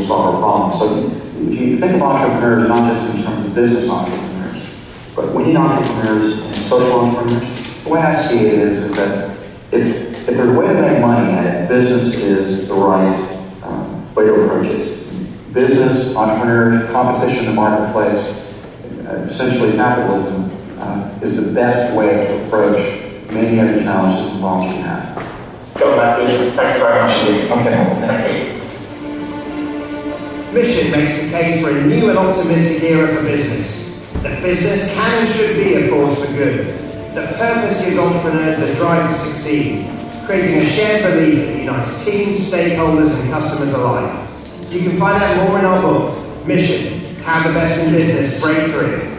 solve 0.05 0.35
our 0.35 0.41
problems. 0.41 0.79
So 0.79 1.51
if 1.51 1.59
you 1.59 1.77
think 1.77 1.95
of 1.95 2.01
entrepreneurs 2.01 2.67
not 2.69 2.93
just 2.93 3.15
in 3.15 3.23
terms 3.23 3.45
of 3.45 3.55
business 3.55 3.89
entrepreneurs, 3.89 4.69
but 5.15 5.33
we 5.33 5.45
need 5.45 5.55
entrepreneurs 5.55 6.39
and 6.39 6.55
social 6.55 6.99
entrepreneurs. 6.99 7.83
The 7.83 7.89
way 7.89 8.01
I 8.01 8.21
see 8.21 8.47
it 8.47 8.53
is, 8.53 8.83
is 8.83 8.95
that 8.95 9.37
if, 9.71 10.27
if 10.29 10.37
there's 10.37 10.55
a 10.55 10.59
way 10.59 10.67
to 10.67 10.81
make 10.81 11.01
money 11.01 11.31
at 11.31 11.45
it, 11.45 11.67
business 11.67 12.15
is 12.15 12.67
the 12.67 12.73
right 12.73 13.15
um, 13.63 14.13
way 14.15 14.25
to 14.25 14.33
approach 14.45 14.67
it. 14.67 15.53
Business, 15.53 16.15
entrepreneurs, 16.15 16.89
competition 16.91 17.45
in 17.45 17.45
the 17.47 17.53
marketplace, 17.53 18.25
uh, 19.05 19.27
essentially 19.29 19.73
capitalism, 19.73 20.49
uh, 20.79 21.19
is 21.21 21.43
the 21.45 21.53
best 21.53 21.95
way 21.95 22.25
to 22.25 22.45
approach 22.45 23.03
many 23.29 23.59
of 23.59 23.75
the 23.75 23.81
challenges 23.81 24.31
and 24.31 24.39
problems 24.41 24.75
we 24.75 24.81
have. 24.81 25.15
John 25.77 25.97
Matthews, 25.97 26.53
thanks 26.53 26.79
very 26.79 27.01
much. 27.01 27.13
Okay. 27.51 28.52
Mission 30.53 30.91
makes 30.91 31.19
the 31.23 31.29
case 31.31 31.63
for 31.63 31.71
a 31.71 31.85
new 31.87 32.09
and 32.09 32.17
optimistic 32.17 32.83
era 32.83 33.15
for 33.15 33.23
business 33.23 33.83
that 34.23 34.41
business 34.41 34.93
can 34.93 35.25
and 35.25 35.33
should 35.33 35.61
be 35.61 35.73
a 35.75 35.89
force 35.89 36.23
for 36.23 36.31
good. 36.33 36.79
that 37.13 37.35
purpose 37.35 37.83
gives 37.83 37.97
entrepreneurs 37.97 38.59
the 38.59 38.73
drive 38.75 39.11
to 39.11 39.17
succeed, 39.17 39.85
creating 40.25 40.61
a 40.61 40.65
shared 40.65 41.03
belief 41.03 41.45
that 41.45 41.57
unites 41.57 42.05
teams, 42.05 42.39
stakeholders, 42.39 43.19
and 43.19 43.29
customers 43.29 43.73
alike. 43.73 44.27
You 44.69 44.89
can 44.89 44.97
find 44.97 45.21
out 45.21 45.49
more 45.49 45.59
in 45.59 45.65
our 45.65 45.81
book, 45.81 46.47
Mission 46.47 47.15
How 47.23 47.45
the 47.45 47.53
Best 47.53 47.85
in 47.85 47.91
Business 47.93 48.39
Break 48.39 48.71
Through. 48.71 49.12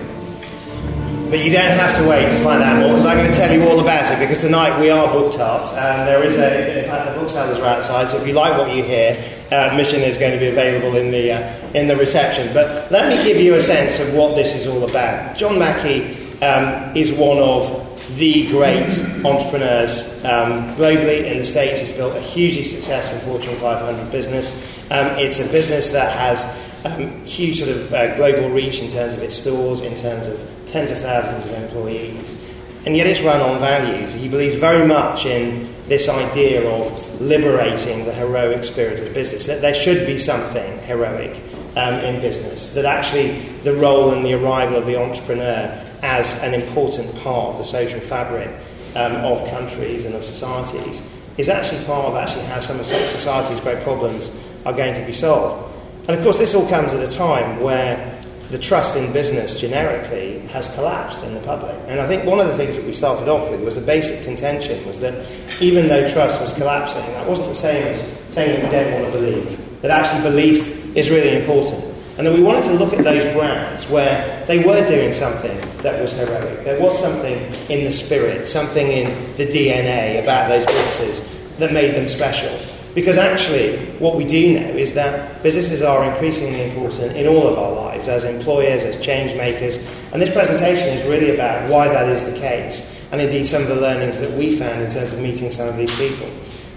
But 1.30 1.42
you 1.42 1.50
don't 1.50 1.70
have 1.78 1.96
to 1.96 2.08
wait 2.08 2.30
to 2.30 2.38
find 2.44 2.62
out 2.62 2.80
more 2.80 2.90
because 2.90 3.06
I'm 3.06 3.16
going 3.16 3.30
to 3.30 3.36
tell 3.36 3.52
you 3.52 3.66
all 3.66 3.80
about 3.80 4.12
it 4.12 4.18
because 4.18 4.40
tonight 4.40 4.78
we 4.78 4.90
are 4.90 5.06
book 5.12 5.34
tarts 5.34 5.72
and 5.72 6.06
there 6.06 6.22
is 6.22 6.36
a, 6.36 6.80
in 6.80 6.88
fact, 6.88 7.12
the 7.12 7.18
booksellers 7.18 7.58
are 7.58 7.64
outside 7.64 8.08
so 8.08 8.18
if 8.18 8.26
you 8.26 8.34
like 8.34 8.56
what 8.58 8.74
you 8.74 8.84
hear, 8.84 9.16
uh, 9.50 9.74
Mission 9.76 10.00
is 10.00 10.18
going 10.18 10.32
to 10.32 10.38
be 10.38 10.48
available 10.48 10.96
in 10.96 11.10
the, 11.10 11.32
uh, 11.32 11.70
in 11.72 11.88
the 11.88 11.96
reception. 11.96 12.52
But 12.52 12.90
let 12.92 13.08
me 13.08 13.24
give 13.24 13.40
you 13.40 13.54
a 13.54 13.60
sense 13.60 13.98
of 14.00 14.14
what 14.14 14.36
this 14.36 14.54
is 14.54 14.66
all 14.66 14.88
about. 14.88 15.36
John 15.36 15.58
Mackey 15.58 16.14
um, 16.42 16.94
is 16.94 17.12
one 17.12 17.38
of 17.38 17.80
the 18.16 18.46
great 18.50 18.90
entrepreneurs 19.24 20.22
um, 20.24 20.76
globally 20.76 21.24
in 21.24 21.38
the 21.38 21.44
States. 21.44 21.80
He's 21.80 21.92
built 21.92 22.14
a 22.16 22.20
hugely 22.20 22.62
successful 22.62 23.18
Fortune 23.20 23.56
500 23.56 24.12
business. 24.12 24.52
Um, 24.90 25.06
it's 25.18 25.40
a 25.40 25.50
business 25.50 25.90
that 25.90 26.12
has 26.16 26.44
um, 26.84 27.24
huge 27.24 27.58
sort 27.58 27.70
of 27.70 27.92
uh, 27.94 28.14
global 28.16 28.50
reach 28.50 28.80
in 28.80 28.90
terms 28.90 29.14
of 29.14 29.22
its 29.22 29.36
stores, 29.36 29.80
in 29.80 29.96
terms 29.96 30.26
of 30.26 30.53
tens 30.74 30.90
of 30.90 30.98
thousands 30.98 31.46
of 31.46 31.52
employees. 31.52 32.36
And 32.84 32.96
yet 32.96 33.06
it's 33.06 33.22
run 33.22 33.40
on 33.40 33.60
values. 33.60 34.12
He 34.12 34.28
believes 34.28 34.56
very 34.56 34.84
much 34.84 35.24
in 35.24 35.72
this 35.86 36.08
idea 36.08 36.68
of 36.68 37.20
liberating 37.20 38.04
the 38.04 38.12
heroic 38.12 38.64
spirit 38.64 39.06
of 39.06 39.14
business, 39.14 39.46
that 39.46 39.60
there 39.60 39.72
should 39.72 40.04
be 40.04 40.18
something 40.18 40.78
heroic 40.80 41.40
um, 41.76 41.94
in 42.00 42.20
business, 42.20 42.74
that 42.74 42.84
actually 42.84 43.48
the 43.62 43.72
role 43.74 44.10
and 44.10 44.26
the 44.26 44.34
arrival 44.34 44.74
of 44.74 44.84
the 44.84 45.00
entrepreneur 45.00 45.80
as 46.02 46.42
an 46.42 46.54
important 46.54 47.14
part 47.22 47.52
of 47.52 47.58
the 47.58 47.64
social 47.64 48.00
fabric 48.00 48.50
um, 48.96 49.14
of 49.24 49.48
countries 49.50 50.04
and 50.04 50.16
of 50.16 50.24
societies 50.24 51.02
is 51.38 51.48
actually 51.48 51.84
part 51.84 52.06
of 52.06 52.16
actually 52.16 52.44
how 52.46 52.58
some 52.58 52.80
of 52.80 52.86
society's 52.86 53.60
great 53.60 53.80
problems 53.84 54.28
are 54.66 54.72
going 54.72 54.94
to 54.94 55.06
be 55.06 55.12
solved. 55.12 55.72
And 56.08 56.18
of 56.18 56.24
course, 56.24 56.38
this 56.38 56.52
all 56.52 56.68
comes 56.68 56.92
at 56.92 57.00
a 57.00 57.16
time 57.16 57.60
where 57.60 58.13
the 58.54 58.60
trust 58.60 58.96
in 58.96 59.12
business 59.12 59.60
generically 59.60 60.38
has 60.46 60.72
collapsed 60.76 61.24
in 61.24 61.34
the 61.34 61.40
public. 61.40 61.74
And 61.88 61.98
I 62.00 62.06
think 62.06 62.24
one 62.24 62.38
of 62.38 62.46
the 62.46 62.56
things 62.56 62.76
that 62.76 62.84
we 62.84 62.94
started 62.94 63.28
off 63.28 63.50
with 63.50 63.60
was 63.62 63.76
a 63.76 63.80
basic 63.80 64.24
contention 64.24 64.86
was 64.86 65.00
that 65.00 65.26
even 65.60 65.88
though 65.88 66.08
trust 66.08 66.40
was 66.40 66.52
collapsing, 66.52 67.02
that 67.14 67.28
wasn't 67.28 67.48
the 67.48 67.54
same 67.56 67.82
as 67.82 68.00
saying 68.32 68.62
that 68.62 68.64
we 68.64 68.70
don't 68.70 68.92
want 68.92 69.12
to 69.12 69.20
believe. 69.20 69.80
That 69.82 69.90
actually 69.90 70.22
belief 70.30 70.96
is 70.96 71.10
really 71.10 71.36
important. 71.40 71.82
And 72.16 72.28
that 72.28 72.32
we 72.32 72.44
wanted 72.44 72.62
to 72.66 72.74
look 72.74 72.92
at 72.92 73.02
those 73.02 73.24
brands 73.34 73.90
where 73.90 74.46
they 74.46 74.62
were 74.62 74.86
doing 74.86 75.12
something 75.12 75.60
that 75.82 76.00
was 76.00 76.12
heroic. 76.12 76.62
There 76.62 76.80
was 76.80 76.96
something 76.96 77.36
in 77.68 77.82
the 77.82 77.90
spirit, 77.90 78.46
something 78.46 78.86
in 78.86 79.36
the 79.36 79.48
DNA 79.48 80.22
about 80.22 80.48
those 80.48 80.64
businesses 80.64 81.28
that 81.58 81.72
made 81.72 81.96
them 81.96 82.06
special. 82.06 82.56
Because 82.94 83.18
actually, 83.18 83.76
what 83.98 84.14
we 84.14 84.24
do 84.24 84.60
know 84.60 84.68
is 84.68 84.94
that 84.94 85.42
businesses 85.42 85.82
are 85.82 86.04
increasingly 86.04 86.62
important 86.62 87.16
in 87.16 87.26
all 87.26 87.48
of 87.48 87.58
our 87.58 87.72
lives 87.72 88.06
as 88.06 88.22
employers, 88.22 88.84
as 88.84 89.04
change 89.04 89.36
makers. 89.36 89.76
And 90.12 90.22
this 90.22 90.32
presentation 90.32 90.96
is 90.96 91.04
really 91.04 91.34
about 91.34 91.68
why 91.68 91.88
that 91.88 92.08
is 92.08 92.24
the 92.24 92.38
case, 92.38 93.04
and 93.10 93.20
indeed 93.20 93.46
some 93.46 93.62
of 93.62 93.68
the 93.68 93.74
learnings 93.74 94.20
that 94.20 94.30
we 94.30 94.56
found 94.56 94.80
in 94.80 94.90
terms 94.90 95.12
of 95.12 95.20
meeting 95.20 95.50
some 95.50 95.68
of 95.68 95.76
these 95.76 95.94
people. 95.96 96.30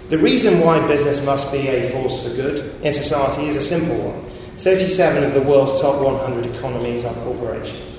The 0.08 0.18
reason 0.18 0.60
why 0.60 0.84
business 0.88 1.24
must 1.24 1.52
be 1.52 1.68
a 1.68 1.88
force 1.90 2.24
for 2.24 2.34
good 2.34 2.82
in 2.82 2.92
society 2.92 3.46
is 3.46 3.56
a 3.56 3.62
simple 3.62 3.96
one. 3.96 4.24
37 4.58 5.22
of 5.22 5.34
the 5.34 5.42
world's 5.42 5.80
top 5.80 6.00
100 6.02 6.46
economies 6.56 7.04
are 7.04 7.14
corporations. 7.22 7.96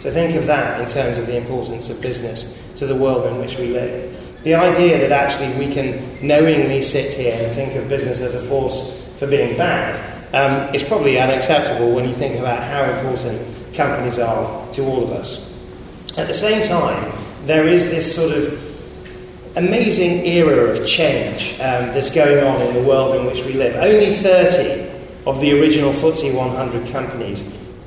So 0.00 0.10
think 0.10 0.36
of 0.36 0.46
that 0.46 0.80
in 0.80 0.88
terms 0.88 1.16
of 1.16 1.26
the 1.26 1.36
importance 1.36 1.88
of 1.88 2.02
business 2.02 2.60
to 2.76 2.86
the 2.86 2.96
world 2.96 3.24
in 3.26 3.38
which 3.38 3.56
we 3.56 3.68
live. 3.68 4.21
The 4.42 4.54
idea 4.54 4.98
that 4.98 5.12
actually 5.12 5.54
we 5.64 5.72
can 5.72 6.18
knowingly 6.26 6.82
sit 6.82 7.12
here 7.12 7.36
and 7.38 7.54
think 7.54 7.74
of 7.74 7.88
business 7.88 8.20
as 8.20 8.34
a 8.34 8.40
force 8.40 9.08
for 9.18 9.26
being 9.28 9.56
bad 9.56 9.94
um, 10.34 10.74
is 10.74 10.82
probably 10.82 11.18
unacceptable 11.18 11.92
when 11.92 12.08
you 12.08 12.14
think 12.14 12.38
about 12.38 12.62
how 12.62 12.82
important 12.84 13.40
companies 13.74 14.18
are 14.18 14.72
to 14.72 14.84
all 14.84 15.04
of 15.04 15.10
us. 15.10 15.48
At 16.18 16.26
the 16.26 16.34
same 16.34 16.66
time, 16.66 17.12
there 17.44 17.66
is 17.66 17.86
this 17.86 18.14
sort 18.14 18.36
of 18.36 19.56
amazing 19.56 20.26
era 20.26 20.70
of 20.70 20.86
change 20.86 21.52
um, 21.54 21.92
that's 21.92 22.12
going 22.12 22.42
on 22.44 22.60
in 22.62 22.74
the 22.74 22.82
world 22.82 23.14
in 23.16 23.26
which 23.26 23.44
we 23.44 23.52
live. 23.52 23.76
Only 23.76 24.14
30 24.16 24.90
of 25.26 25.40
the 25.40 25.60
original 25.60 25.92
FTSE 25.92 26.34
100 26.34 26.88
companies 26.90 27.44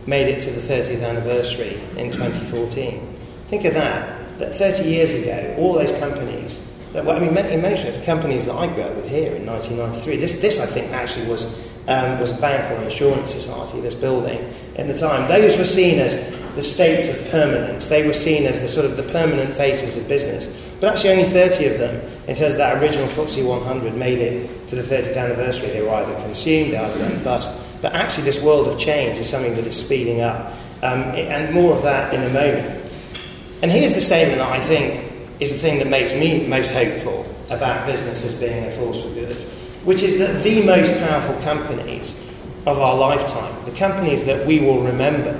made 0.07 0.27
it 0.27 0.41
to 0.41 0.51
the 0.51 0.61
30th 0.61 1.03
anniversary 1.03 1.79
in 1.97 2.11
2014. 2.11 3.15
Think 3.49 3.65
of 3.65 3.73
that 3.73 4.14
that 4.39 4.55
30 4.55 4.83
years 4.83 5.13
ago, 5.13 5.55
all 5.57 5.73
those 5.73 5.91
companies, 5.99 6.59
that, 6.93 7.05
well, 7.05 7.17
I 7.17 7.19
mean, 7.19 7.35
in 7.37 7.61
many 7.61 7.75
ways, 7.75 7.97
companies 8.05 8.45
that 8.45 8.55
I 8.55 8.67
grew 8.73 8.83
up 8.83 8.95
with 8.95 9.09
here 9.09 9.35
in 9.35 9.45
1993, 9.45 10.17
this, 10.17 10.39
this 10.39 10.59
I 10.59 10.65
think 10.65 10.91
actually 10.91 11.27
was, 11.27 11.45
um, 11.87 12.19
was 12.19 12.31
a 12.31 12.39
bank 12.39 12.71
or 12.71 12.75
an 12.75 12.83
insurance 12.83 13.33
society, 13.33 13.81
this 13.81 13.95
building, 13.95 14.53
in 14.75 14.87
the 14.87 14.97
time. 14.97 15.27
Those 15.27 15.57
were 15.57 15.65
seen 15.65 15.99
as 15.99 16.15
the 16.55 16.61
states 16.61 17.09
of 17.09 17.29
permanence. 17.31 17.87
They 17.87 18.07
were 18.07 18.13
seen 18.13 18.45
as 18.45 18.61
the 18.61 18.67
sort 18.67 18.85
of 18.85 18.95
the 18.95 19.03
permanent 19.03 19.53
faces 19.53 19.97
of 19.97 20.07
business. 20.07 20.47
But 20.79 20.93
actually, 20.93 21.11
only 21.11 21.29
30 21.29 21.65
of 21.67 21.77
them, 21.79 21.95
in 22.27 22.35
terms 22.35 22.53
of 22.53 22.57
that 22.57 22.81
original 22.81 23.07
FTSE 23.07 23.45
100, 23.45 23.95
made 23.95 24.19
it 24.19 24.67
to 24.69 24.75
the 24.75 24.81
30th 24.81 25.17
anniversary. 25.17 25.69
They 25.69 25.81
were 25.81 25.89
either 25.89 26.15
consumed, 26.21 26.71
they 26.71 26.77
either 26.77 26.99
went 26.99 27.23
bust. 27.23 27.57
But 27.81 27.93
actually, 27.93 28.23
this 28.23 28.41
world 28.41 28.67
of 28.67 28.79
change 28.79 29.19
is 29.19 29.29
something 29.29 29.53
that 29.55 29.65
is 29.65 29.77
speeding 29.77 30.21
up. 30.21 30.53
Um, 30.81 31.01
and 31.15 31.53
more 31.53 31.75
of 31.75 31.81
that 31.83 32.13
in 32.13 32.23
a 32.23 32.29
moment. 32.29 32.84
And 33.61 33.71
here's 33.71 33.93
the 33.93 34.01
statement 34.01 34.39
that 34.39 34.51
I 34.51 34.59
think 34.59 35.11
is 35.39 35.51
the 35.51 35.59
thing 35.59 35.79
that 35.79 35.87
makes 35.87 36.13
me 36.13 36.47
most 36.47 36.71
hopeful 36.71 37.25
about 37.49 37.85
business 37.85 38.23
as 38.25 38.39
being 38.39 38.65
a 38.65 38.71
force 38.71 39.03
for 39.03 39.09
good, 39.09 39.33
which 39.83 40.01
is 40.01 40.17
that 40.19 40.43
the 40.43 40.65
most 40.65 40.91
powerful 40.99 41.35
companies 41.41 42.15
of 42.65 42.79
our 42.79 42.95
lifetime, 42.95 43.65
the 43.65 43.71
companies 43.71 44.25
that 44.25 44.45
we 44.45 44.59
will 44.59 44.81
remember, 44.81 45.39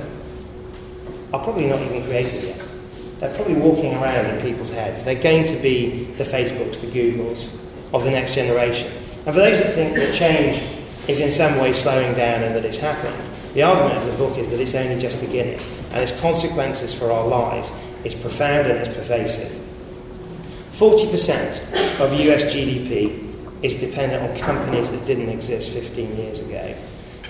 are 1.34 1.44
probably 1.44 1.68
not 1.68 1.82
even 1.82 2.04
created 2.04 2.44
yet. 2.44 2.62
They're 3.20 3.34
probably 3.34 3.56
walking 3.56 3.94
around 3.96 4.26
in 4.28 4.42
people's 4.42 4.70
heads. 4.70 5.04
They're 5.04 5.22
going 5.22 5.46
to 5.46 5.56
be 5.58 6.06
the 6.18 6.24
Facebooks, 6.24 6.80
the 6.82 6.88
Googles 6.88 7.50
of 7.94 8.04
the 8.04 8.12
next 8.12 8.36
generation. 8.36 8.92
And 9.26 9.34
for 9.34 9.42
those 9.42 9.60
that 9.60 9.74
think 9.74 9.96
that 9.96 10.14
change 10.14 10.62
is 11.08 11.20
in 11.20 11.32
some 11.32 11.58
way 11.60 11.74
slowing 11.74 12.14
down 12.14 12.44
and 12.44 12.56
that 12.56 12.66
it's 12.66 12.78
happening, 12.78 13.20
the 13.54 13.64
argument 13.64 13.98
of 13.98 14.12
the 14.12 14.18
book 14.18 14.38
is 14.38 14.50
that 14.50 14.60
it's 14.60 14.76
only 14.76 15.00
just 15.00 15.20
beginning 15.22 15.60
and 15.92 16.04
its 16.04 16.20
consequences 16.20 16.94
for 16.94 17.12
our 17.12 17.26
lives 17.26 17.72
it's 18.06 18.16
profound 18.16 18.68
and 18.68 18.80
it's 18.80 18.96
pervasive. 18.96 19.52
40% 20.72 22.00
of 22.00 22.14
US 22.14 22.44
GDP 22.44 23.34
is 23.64 23.76
dependent 23.76 24.22
on 24.22 24.38
companies 24.38 24.92
that 24.92 25.06
didn't 25.06 25.30
exist 25.30 25.72
15 25.72 26.16
years 26.16 26.40
ago. 26.40 26.76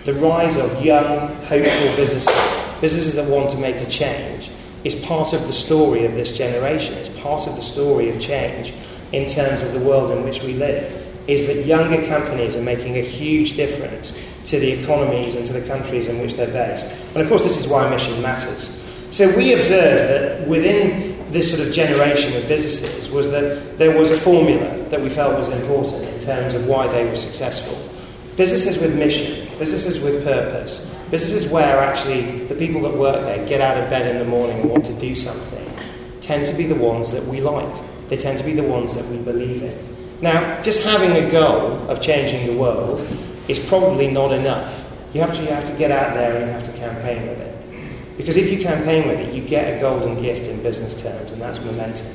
The 0.04 0.14
rise 0.14 0.58
of 0.58 0.84
young, 0.84 1.34
hopeful 1.46 1.96
businesses, 1.96 2.56
businesses 2.82 3.16
that 3.16 3.28
want 3.30 3.50
to 3.52 3.58
make 3.58 3.78
a 3.78 3.90
change, 3.90 4.52
is 4.84 4.96
part 5.04 5.34
of 5.34 5.48
the 5.48 5.54
story 5.54 6.06
of 6.06 6.14
this 6.14 6.38
generation. 6.38 6.94
It's 6.96 7.10
part 7.20 7.48
of 7.48 7.56
the 7.56 7.62
story 7.62 8.10
of 8.10 8.20
change 8.20 8.74
in 9.12 9.28
terms 9.28 9.64
of 9.64 9.74
the 9.74 9.80
world 9.80 10.12
in 10.12 10.24
which 10.24 10.44
we 10.44 10.54
live. 10.54 11.02
Is 11.28 11.48
that 11.48 11.66
younger 11.66 12.06
companies 12.08 12.56
are 12.56 12.62
making 12.62 12.98
a 12.98 13.02
huge 13.02 13.56
difference 13.56 14.14
to 14.46 14.60
the 14.60 14.72
economies 14.72 15.36
and 15.36 15.46
to 15.48 15.54
the 15.54 15.68
countries 15.68 16.08
in 16.08 16.20
which 16.20 16.36
they're 16.36 16.48
based. 16.48 16.88
And 17.14 17.18
of 17.18 17.30
course, 17.30 17.44
this 17.44 17.58
is 17.58 17.68
why 17.68 17.90
mission 17.90 18.22
matters. 18.22 18.75
So 19.16 19.34
we 19.38 19.54
observed 19.54 20.12
that 20.12 20.46
within 20.46 21.32
this 21.32 21.50
sort 21.56 21.66
of 21.66 21.74
generation 21.74 22.36
of 22.36 22.50
businesses 22.50 23.10
was 23.10 23.32
that 23.32 23.78
there 23.78 23.98
was 23.98 24.12
a 24.12 24.18
formula 24.18 24.78
that 24.90 25.00
we 25.00 25.10
felt 25.10 25.40
was 25.40 25.48
important 25.48 26.04
in 26.04 26.20
terms 26.20 26.54
of 26.54 26.68
why 26.68 26.90
they 26.90 27.08
were 27.08 27.16
successful. 27.16 27.82
Businesses 28.36 28.78
with 28.78 28.98
mission, 28.98 29.48
businesses 29.58 30.02
with 30.02 30.26
purpose, 30.26 30.94
businesses 31.12 31.50
where 31.50 31.80
actually 31.80 32.46
the 32.48 32.56
people 32.56 32.82
that 32.82 32.94
work 32.94 33.24
there 33.24 33.48
get 33.48 33.62
out 33.62 33.82
of 33.82 33.90
bed 33.90 34.14
in 34.14 34.20
the 34.20 34.26
morning 34.26 34.60
and 34.60 34.70
want 34.70 34.86
to 34.86 34.94
do 35.00 35.16
something 35.16 35.66
tend 36.20 36.46
to 36.48 36.54
be 36.54 36.66
the 36.66 36.76
ones 36.76 37.10
that 37.12 37.24
we 37.24 37.40
like. 37.40 37.74
They 38.10 38.18
tend 38.18 38.38
to 38.40 38.44
be 38.44 38.52
the 38.52 38.64
ones 38.64 38.96
that 38.96 39.06
we 39.06 39.16
believe 39.24 39.64
in. 39.64 39.96
Now, 40.20 40.62
just 40.62 40.84
having 40.84 41.12
a 41.12 41.32
goal 41.32 41.90
of 41.90 42.02
changing 42.02 42.48
the 42.48 42.60
world 42.62 43.00
is 43.48 43.62
probably 43.62 44.12
not 44.12 44.34
enough. 44.34 44.94
You 45.14 45.22
have 45.22 45.34
to, 45.38 45.42
you 45.42 45.52
have 45.52 45.66
to 45.68 45.74
get 45.78 45.90
out 45.90 46.16
there 46.16 46.36
and 46.36 46.48
you 46.48 46.52
have 46.52 46.66
to 46.66 46.78
campaign 46.78 47.30
with 47.30 47.40
it. 47.40 47.55
Because 48.18 48.38
if 48.38 48.52
you 48.52 48.64
campaign 48.64 49.08
with 49.08 49.20
it, 49.20 49.34
you 49.34 49.42
get 49.42 49.78
a 49.78 49.82
golden 49.82 50.22
gift 50.22 50.48
in 50.48 50.62
business 50.64 51.00
terms, 51.02 51.32
and 51.32 51.42
that's 51.42 51.60
momentum. 51.64 52.08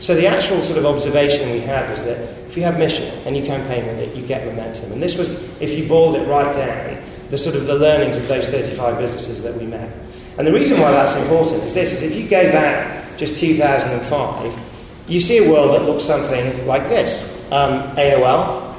So 0.00 0.14
the 0.14 0.26
actual 0.26 0.60
sort 0.62 0.78
of 0.78 0.86
observation 0.86 1.50
we 1.50 1.60
had 1.60 1.88
was 1.88 2.02
that 2.02 2.18
if 2.48 2.56
you 2.56 2.62
have 2.64 2.78
mission 2.78 3.06
and 3.26 3.36
you 3.36 3.44
campaign 3.44 3.86
with 3.86 3.98
it, 3.98 4.16
you 4.16 4.26
get 4.26 4.44
momentum. 4.44 4.92
And 4.92 5.02
this 5.02 5.16
was, 5.16 5.34
if 5.60 5.78
you 5.78 5.88
boiled 5.88 6.16
it 6.16 6.28
right 6.28 6.54
down, 6.54 7.02
the 7.30 7.38
sort 7.38 7.56
of 7.56 7.66
the 7.66 7.74
learnings 7.74 8.16
of 8.16 8.28
those 8.28 8.48
35 8.48 8.98
businesses 8.98 9.42
that 9.42 9.54
we 9.56 9.66
met. 9.66 9.90
And 10.38 10.46
the 10.46 10.52
reason 10.52 10.78
why 10.78 10.90
that's 10.90 11.16
important 11.16 11.62
is 11.64 11.74
this, 11.74 11.92
is 11.92 12.02
if 12.02 12.14
you 12.14 12.28
go 12.28 12.50
back 12.52 13.16
just 13.16 13.38
2005, 13.38 14.58
you 15.08 15.20
see 15.20 15.38
a 15.38 15.50
world 15.50 15.74
that 15.74 15.86
looks 15.86 16.04
something 16.04 16.66
like 16.66 16.88
this. 16.88 17.22
Um, 17.50 17.96
AOL, 17.96 18.74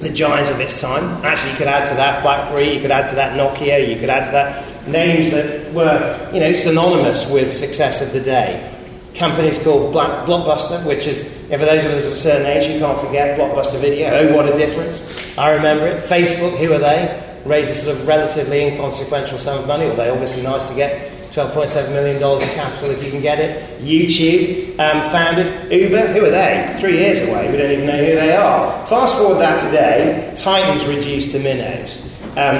the 0.00 0.08
giants 0.08 0.50
of 0.50 0.60
its 0.60 0.80
time. 0.80 1.24
Actually, 1.24 1.52
you 1.52 1.56
could 1.58 1.66
add 1.66 1.88
to 1.88 1.94
that 1.94 2.22
BlackBerry, 2.22 2.72
you 2.72 2.80
could 2.80 2.90
add 2.90 3.08
to 3.08 3.16
that 3.16 3.36
Nokia, 3.36 3.88
you 3.88 3.98
could 3.98 4.08
add 4.10 4.26
to 4.26 4.30
that 4.30 4.67
names 4.88 5.30
that 5.30 5.72
were, 5.72 6.30
you 6.32 6.40
know, 6.40 6.52
synonymous 6.52 7.28
with 7.30 7.52
success 7.52 8.02
of 8.02 8.12
the 8.12 8.20
day. 8.20 8.74
companies 9.14 9.58
called 9.62 9.92
Black, 9.92 10.26
Blockbuster, 10.26 10.84
which 10.86 11.06
is, 11.06 11.24
for 11.48 11.58
those 11.58 11.84
of 11.84 11.90
us 11.90 12.06
of 12.06 12.12
a 12.12 12.16
certain 12.16 12.46
age, 12.46 12.70
you 12.70 12.78
can't 12.78 13.00
forget 13.00 13.38
Blockbuster 13.38 13.80
Video. 13.80 14.10
Oh, 14.10 14.36
what 14.36 14.48
a 14.48 14.56
difference. 14.56 15.02
I 15.36 15.50
remember 15.50 15.86
it. 15.88 16.04
Facebook, 16.04 16.56
who 16.58 16.72
are 16.72 16.78
they? 16.78 17.24
Raised 17.44 17.70
a 17.70 17.74
sort 17.74 17.96
of 17.96 18.06
relatively 18.06 18.64
inconsequential 18.64 19.38
sum 19.38 19.58
of 19.58 19.66
money, 19.66 19.86
although 19.86 20.12
obviously 20.12 20.42
nice 20.42 20.68
to 20.68 20.74
get 20.74 21.10
$12.7 21.32 21.92
million 21.92 22.16
in 22.16 22.48
capital 22.54 22.90
if 22.90 23.04
you 23.04 23.10
can 23.10 23.20
get 23.20 23.38
it. 23.38 23.80
YouTube 23.80 24.78
um, 24.78 25.10
founded. 25.10 25.72
Uber, 25.72 26.12
who 26.12 26.24
are 26.24 26.30
they? 26.30 26.76
Three 26.80 26.98
years 26.98 27.28
away, 27.28 27.50
we 27.50 27.56
don't 27.58 27.70
even 27.70 27.86
know 27.86 27.96
who 27.96 28.14
they 28.14 28.34
are. 28.34 28.86
Fast 28.86 29.16
forward 29.16 29.38
that 29.38 29.60
today, 29.60 30.34
Titan's 30.36 30.86
reduced 30.86 31.32
to 31.32 31.38
minnows. 31.38 32.02
Um, 32.32 32.56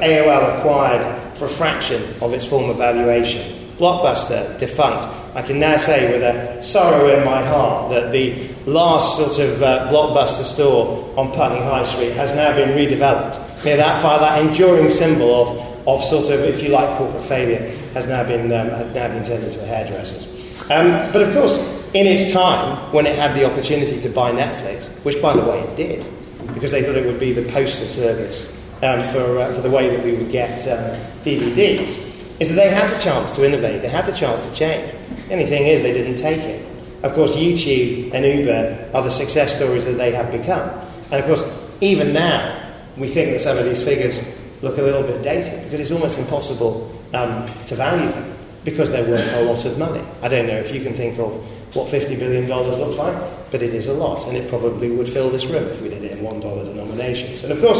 AOL 0.00 0.58
acquired 0.58 1.27
for 1.38 1.44
a 1.44 1.48
fraction 1.48 2.02
of 2.20 2.34
its 2.34 2.46
former 2.46 2.74
valuation. 2.74 3.54
Blockbuster 3.78 4.58
defunct. 4.58 5.06
I 5.36 5.42
can 5.42 5.60
now 5.60 5.76
say 5.76 6.12
with 6.12 6.22
a 6.22 6.60
sorrow 6.62 7.16
in 7.16 7.24
my 7.24 7.42
heart 7.44 7.90
that 7.90 8.10
the 8.10 8.48
last 8.66 9.16
sort 9.16 9.38
of 9.38 9.62
uh, 9.62 9.88
Blockbuster 9.88 10.42
store 10.42 11.14
on 11.16 11.30
Putney 11.32 11.60
High 11.60 11.84
Street 11.84 12.12
has 12.12 12.34
now 12.34 12.54
been 12.56 12.70
redeveloped. 12.70 13.64
Know, 13.64 13.76
that, 13.76 14.02
that 14.02 14.44
enduring 14.44 14.90
symbol 14.90 15.34
of, 15.34 15.88
of 15.88 16.02
sort 16.02 16.24
of, 16.24 16.40
if 16.40 16.62
you 16.62 16.70
like, 16.70 16.98
corporate 16.98 17.24
failure 17.24 17.70
has 17.94 18.06
now 18.08 18.24
been, 18.24 18.52
um, 18.52 18.68
has 18.70 18.92
now 18.94 19.08
been 19.08 19.24
turned 19.24 19.44
into 19.44 19.62
a 19.62 19.66
hairdresser's. 19.66 20.26
Um, 20.70 21.12
but 21.12 21.22
of 21.22 21.32
course, 21.32 21.56
in 21.94 22.06
its 22.06 22.32
time, 22.32 22.92
when 22.92 23.06
it 23.06 23.16
had 23.16 23.34
the 23.36 23.44
opportunity 23.44 24.00
to 24.00 24.08
buy 24.08 24.32
Netflix, 24.32 24.88
which 25.04 25.22
by 25.22 25.34
the 25.34 25.42
way 25.42 25.60
it 25.60 25.76
did, 25.76 26.04
because 26.52 26.72
they 26.72 26.82
thought 26.82 26.96
it 26.96 27.06
would 27.06 27.20
be 27.20 27.32
the 27.32 27.50
postal 27.52 27.86
service 27.86 28.57
um, 28.82 29.04
for, 29.12 29.38
uh, 29.38 29.52
for 29.54 29.60
the 29.60 29.70
way 29.70 29.88
that 29.94 30.04
we 30.04 30.14
would 30.14 30.30
get 30.30 30.60
um, 30.68 30.98
DVDs, 31.22 32.06
is 32.40 32.48
that 32.48 32.54
they 32.54 32.70
had 32.70 32.90
the 32.90 32.98
chance 32.98 33.32
to 33.32 33.44
innovate, 33.44 33.82
they 33.82 33.88
had 33.88 34.06
the 34.06 34.12
chance 34.12 34.48
to 34.48 34.54
change. 34.54 34.92
The 35.26 35.32
only 35.32 35.46
thing 35.46 35.66
is, 35.66 35.82
they 35.82 35.92
didn't 35.92 36.16
take 36.16 36.40
it. 36.40 36.64
Of 37.02 37.14
course, 37.14 37.34
YouTube 37.36 38.12
and 38.12 38.24
Uber 38.24 38.90
are 38.94 39.02
the 39.02 39.10
success 39.10 39.56
stories 39.56 39.84
that 39.84 39.92
they 39.92 40.12
have 40.12 40.30
become. 40.32 40.68
And 41.10 41.20
of 41.20 41.26
course, 41.26 41.44
even 41.80 42.12
now, 42.12 42.74
we 42.96 43.08
think 43.08 43.30
that 43.32 43.40
some 43.40 43.56
of 43.56 43.64
these 43.64 43.82
figures 43.82 44.20
look 44.62 44.78
a 44.78 44.82
little 44.82 45.02
bit 45.02 45.22
dated 45.22 45.64
because 45.64 45.80
it's 45.80 45.92
almost 45.92 46.18
impossible 46.18 46.92
um, 47.14 47.48
to 47.66 47.74
value 47.74 48.10
them 48.10 48.34
because 48.64 48.90
they're 48.90 49.08
worth 49.08 49.32
a 49.34 49.42
lot 49.42 49.64
of 49.64 49.78
money. 49.78 50.04
I 50.22 50.28
don't 50.28 50.46
know 50.46 50.56
if 50.56 50.74
you 50.74 50.82
can 50.82 50.94
think 50.94 51.18
of 51.18 51.32
what 51.76 51.86
$50 51.86 52.18
billion 52.18 52.48
looks 52.48 52.96
like, 52.96 53.50
but 53.50 53.62
it 53.62 53.74
is 53.74 53.86
a 53.86 53.94
lot, 53.94 54.26
and 54.26 54.36
it 54.36 54.48
probably 54.48 54.90
would 54.90 55.08
fill 55.08 55.30
this 55.30 55.46
room 55.46 55.64
if 55.64 55.80
we 55.80 55.88
did 55.88 56.02
it 56.02 56.12
in 56.12 56.24
$1 56.24 56.64
denominations. 56.64 57.44
And 57.44 57.52
of 57.52 57.60
course, 57.60 57.78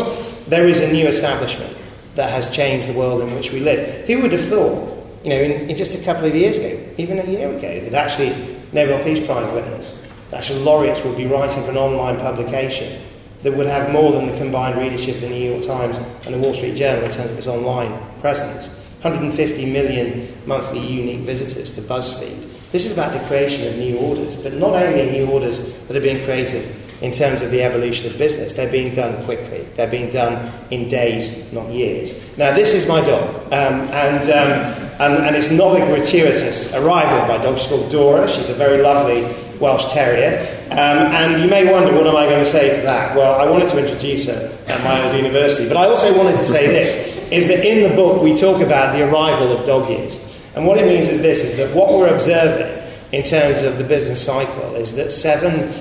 there 0.48 0.66
is 0.66 0.80
a 0.80 0.92
new 0.92 1.06
establishment 1.06 1.76
that 2.14 2.30
has 2.30 2.50
changed 2.50 2.88
the 2.88 2.92
world 2.94 3.20
in 3.20 3.34
which 3.34 3.52
we 3.52 3.60
live. 3.60 4.06
Who 4.06 4.22
would 4.22 4.32
have 4.32 4.48
thought, 4.48 5.20
you 5.22 5.30
know, 5.30 5.40
in, 5.40 5.70
in 5.70 5.76
just 5.76 5.94
a 5.94 6.02
couple 6.02 6.24
of 6.24 6.34
years 6.34 6.56
ago, 6.56 6.82
even 6.96 7.18
a 7.18 7.24
year 7.24 7.50
ago, 7.50 7.80
that 7.80 7.94
actually 7.94 8.58
Nobel 8.72 9.02
Peace 9.04 9.24
Prize 9.24 9.52
winners, 9.52 9.94
actual 10.32 10.58
laureates 10.60 11.04
would 11.04 11.16
be 11.16 11.26
writing 11.26 11.62
for 11.64 11.70
an 11.70 11.76
online 11.76 12.18
publication 12.18 13.02
that 13.42 13.56
would 13.56 13.66
have 13.66 13.92
more 13.92 14.12
than 14.12 14.26
the 14.26 14.36
combined 14.36 14.78
readership 14.78 15.16
of 15.16 15.20
the 15.20 15.28
New 15.28 15.52
York 15.52 15.64
Times 15.64 15.96
and 16.24 16.34
the 16.34 16.38
Wall 16.38 16.54
Street 16.54 16.74
Journal 16.74 17.04
in 17.04 17.10
terms 17.10 17.30
of 17.30 17.38
its 17.38 17.46
online 17.46 17.96
presence. 18.20 18.66
150 19.02 19.66
million 19.70 20.34
monthly 20.44 20.84
unique 20.84 21.20
visitors 21.20 21.70
to 21.72 21.80
BuzzFeed. 21.82 22.50
This 22.72 22.84
is 22.84 22.92
about 22.92 23.12
the 23.12 23.20
creation 23.28 23.64
of 23.68 23.76
new 23.76 23.96
orders, 23.98 24.34
but 24.34 24.54
not 24.54 24.74
only 24.74 25.08
new 25.10 25.30
orders 25.30 25.60
that 25.86 25.96
are 25.96 26.00
being 26.00 26.24
created 26.24 26.74
in 27.00 27.12
terms 27.12 27.42
of 27.42 27.50
the 27.50 27.62
evolution 27.62 28.10
of 28.10 28.18
business. 28.18 28.54
They're 28.54 28.70
being 28.70 28.94
done 28.94 29.24
quickly. 29.24 29.66
They're 29.76 29.90
being 29.90 30.10
done 30.10 30.52
in 30.70 30.88
days, 30.88 31.52
not 31.52 31.70
years. 31.70 32.14
Now, 32.36 32.52
this 32.54 32.74
is 32.74 32.86
my 32.86 33.00
dog, 33.00 33.34
um, 33.52 33.88
and, 33.92 34.24
um, 34.24 34.90
and, 35.00 35.26
and 35.26 35.36
it's 35.36 35.50
not 35.50 35.80
a 35.80 35.86
gratuitous 35.86 36.72
arrival 36.74 37.18
of 37.18 37.28
my 37.28 37.38
dog. 37.38 37.58
She's 37.58 37.68
called 37.68 37.90
Dora. 37.90 38.28
She's 38.28 38.48
a 38.50 38.54
very 38.54 38.82
lovely 38.82 39.22
Welsh 39.60 39.92
Terrier. 39.92 40.54
Um, 40.70 40.76
and 40.78 41.42
you 41.42 41.48
may 41.48 41.72
wonder, 41.72 41.92
what 41.94 42.06
am 42.06 42.16
I 42.16 42.26
going 42.26 42.44
to 42.44 42.50
say 42.50 42.76
for 42.76 42.82
that? 42.82 43.16
Well, 43.16 43.40
I 43.40 43.50
wanted 43.50 43.68
to 43.70 43.78
introduce 43.78 44.26
her 44.26 44.56
at 44.66 44.84
my 44.84 45.02
old 45.04 45.16
university, 45.16 45.68
but 45.68 45.76
I 45.76 45.86
also 45.86 46.16
wanted 46.16 46.36
to 46.36 46.44
say 46.44 46.66
this, 46.66 47.32
is 47.32 47.46
that 47.48 47.64
in 47.64 47.88
the 47.88 47.94
book 47.96 48.22
we 48.22 48.34
talk 48.34 48.60
about 48.60 48.94
the 48.94 49.08
arrival 49.08 49.56
of 49.56 49.66
dog 49.66 49.88
years. 49.88 50.16
And 50.54 50.66
what 50.66 50.78
it 50.78 50.86
means 50.86 51.08
is 51.08 51.20
this, 51.20 51.42
is 51.42 51.56
that 51.56 51.74
what 51.74 51.92
we're 51.92 52.12
observing 52.12 52.76
in 53.12 53.22
terms 53.22 53.62
of 53.62 53.78
the 53.78 53.84
business 53.84 54.24
cycle 54.24 54.74
is 54.74 54.92
that 54.94 55.10
seven 55.10 55.72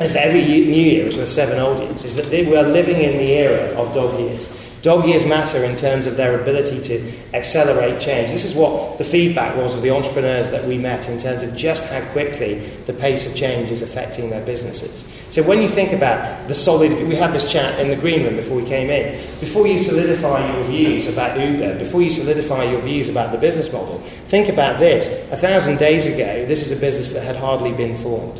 every 0.00 0.42
new 0.42 0.72
year 0.72 1.06
is 1.06 1.16
with 1.16 1.30
seven 1.30 1.58
old 1.58 1.78
years, 1.78 2.04
is 2.04 2.16
that 2.16 2.28
we 2.30 2.56
are 2.56 2.64
living 2.64 3.00
in 3.00 3.18
the 3.18 3.32
era 3.32 3.74
of 3.80 3.94
dog 3.94 4.18
years. 4.18 4.50
Dog 4.82 5.06
years 5.06 5.24
matter 5.24 5.64
in 5.64 5.76
terms 5.76 6.04
of 6.04 6.18
their 6.18 6.38
ability 6.38 6.78
to 6.78 7.12
accelerate 7.32 7.98
change. 8.02 8.30
This 8.30 8.44
is 8.44 8.54
what 8.54 8.98
the 8.98 9.04
feedback 9.04 9.56
was 9.56 9.74
of 9.74 9.80
the 9.80 9.88
entrepreneurs 9.88 10.50
that 10.50 10.62
we 10.66 10.76
met 10.76 11.08
in 11.08 11.18
terms 11.18 11.42
of 11.42 11.56
just 11.56 11.88
how 11.88 12.02
quickly 12.12 12.56
the 12.84 12.92
pace 12.92 13.26
of 13.26 13.34
change 13.34 13.70
is 13.70 13.80
affecting 13.80 14.28
their 14.28 14.44
businesses. 14.44 15.10
So 15.30 15.42
when 15.42 15.62
you 15.62 15.68
think 15.68 15.92
about 15.92 16.48
the 16.48 16.54
solid, 16.54 16.90
we 17.08 17.14
had 17.14 17.32
this 17.32 17.50
chat 17.50 17.80
in 17.80 17.88
the 17.88 17.96
green 17.96 18.24
room 18.24 18.36
before 18.36 18.58
we 18.58 18.68
came 18.68 18.90
in. 18.90 19.18
Before 19.40 19.66
you 19.66 19.82
solidify 19.82 20.54
your 20.54 20.64
views 20.64 21.06
about 21.06 21.40
Uber, 21.40 21.78
before 21.78 22.02
you 22.02 22.10
solidify 22.10 22.64
your 22.64 22.82
views 22.82 23.08
about 23.08 23.32
the 23.32 23.38
business 23.38 23.72
model, 23.72 24.00
think 24.28 24.50
about 24.50 24.80
this. 24.80 25.06
A 25.32 25.36
thousand 25.36 25.78
days 25.78 26.04
ago, 26.04 26.44
this 26.44 26.66
is 26.66 26.76
a 26.76 26.80
business 26.80 27.14
that 27.14 27.24
had 27.24 27.36
hardly 27.36 27.72
been 27.72 27.96
formed 27.96 28.38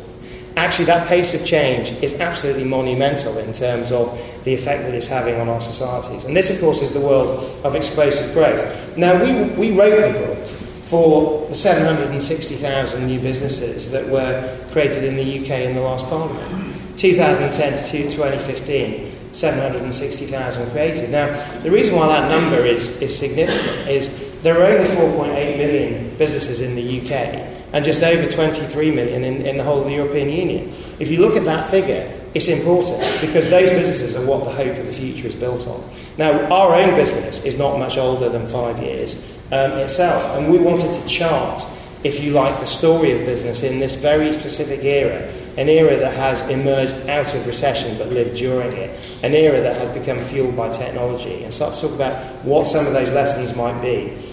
actually 0.57 0.85
that 0.85 1.07
pace 1.07 1.33
of 1.33 1.45
change 1.45 1.91
is 2.03 2.13
absolutely 2.15 2.63
monumental 2.63 3.37
in 3.37 3.51
terms 3.53 3.91
of 3.91 4.11
the 4.43 4.53
effect 4.53 4.83
that 4.83 4.93
it's 4.93 5.07
having 5.07 5.39
on 5.39 5.49
our 5.49 5.61
societies. 5.61 6.23
And 6.23 6.35
this, 6.35 6.49
of 6.49 6.59
course, 6.59 6.81
is 6.81 6.91
the 6.91 6.99
world 6.99 7.59
of 7.65 7.75
explosive 7.75 8.33
growth. 8.33 8.97
Now, 8.97 9.21
we, 9.21 9.43
we 9.51 9.77
wrote 9.77 10.13
the 10.13 10.19
book 10.19 10.47
for 10.83 11.47
the 11.47 11.55
760,000 11.55 13.05
new 13.05 13.19
businesses 13.19 13.89
that 13.91 14.07
were 14.07 14.57
created 14.71 15.03
in 15.03 15.15
the 15.15 15.39
UK 15.39 15.61
in 15.61 15.75
the 15.75 15.81
last 15.81 16.05
parliament. 16.05 16.77
2010 16.97 17.85
to 17.85 18.03
2015, 18.11 19.33
760,000 19.33 20.71
created. 20.71 21.09
Now, 21.09 21.59
the 21.59 21.71
reason 21.71 21.95
why 21.95 22.07
that 22.07 22.29
number 22.29 22.65
is, 22.65 23.01
is 23.01 23.17
significant 23.17 23.89
is 23.89 24.41
there 24.41 24.61
are 24.61 24.65
only 24.65 24.87
4.8 24.87 25.57
million 25.57 26.15
businesses 26.17 26.61
in 26.61 26.75
the 26.75 27.01
UK 27.01 27.54
and 27.75 27.83
just 27.83 28.01
over 28.01 28.31
23 28.31 28.91
million 28.91 29.25
in, 29.25 29.45
in 29.45 29.57
the 29.57 29.63
whole 29.63 29.79
of 29.79 29.85
the 29.85 29.93
European 29.93 30.29
Union. 30.29 30.73
If 30.97 31.11
you 31.11 31.19
look 31.19 31.35
at 31.35 31.43
that 31.43 31.69
figure, 31.69 32.09
it's 32.33 32.47
important 32.47 33.01
because 33.19 33.49
those 33.49 33.69
businesses 33.69 34.15
are 34.15 34.25
what 34.25 34.45
the 34.45 34.51
hope 34.51 34.77
of 34.77 34.85
the 34.85 34.93
future 34.93 35.27
is 35.27 35.35
built 35.35 35.67
on. 35.67 35.83
Now, 36.17 36.31
our 36.53 36.73
own 36.73 36.95
business 36.95 37.43
is 37.43 37.57
not 37.57 37.77
much 37.77 37.97
older 37.97 38.29
than 38.29 38.47
five 38.47 38.81
years 38.81 39.29
um, 39.51 39.73
itself, 39.73 40.23
and 40.37 40.49
we 40.49 40.57
wanted 40.57 40.93
to 40.93 41.05
chart, 41.05 41.65
if 42.05 42.23
you 42.23 42.31
like, 42.31 42.57
the 42.61 42.65
story 42.65 43.11
of 43.11 43.25
business 43.25 43.61
in 43.61 43.81
this 43.81 43.95
very 43.95 44.31
specific 44.31 44.81
era, 44.85 45.29
an 45.57 45.67
era 45.67 45.97
that 45.97 46.13
has 46.13 46.49
emerged 46.49 47.09
out 47.09 47.33
of 47.35 47.45
recession 47.45 47.97
but 47.97 48.07
lived 48.07 48.37
during 48.37 48.71
it, 48.71 48.97
an 49.21 49.33
era 49.33 49.59
that 49.59 49.75
has 49.75 49.89
become 49.89 50.23
fueled 50.23 50.55
by 50.55 50.71
technology, 50.71 51.43
and 51.43 51.53
start 51.53 51.73
to 51.73 51.81
talk 51.81 51.91
about 51.91 52.23
what 52.45 52.67
some 52.67 52.87
of 52.87 52.93
those 52.93 53.11
lessons 53.11 53.53
might 53.53 53.81
be. 53.81 54.24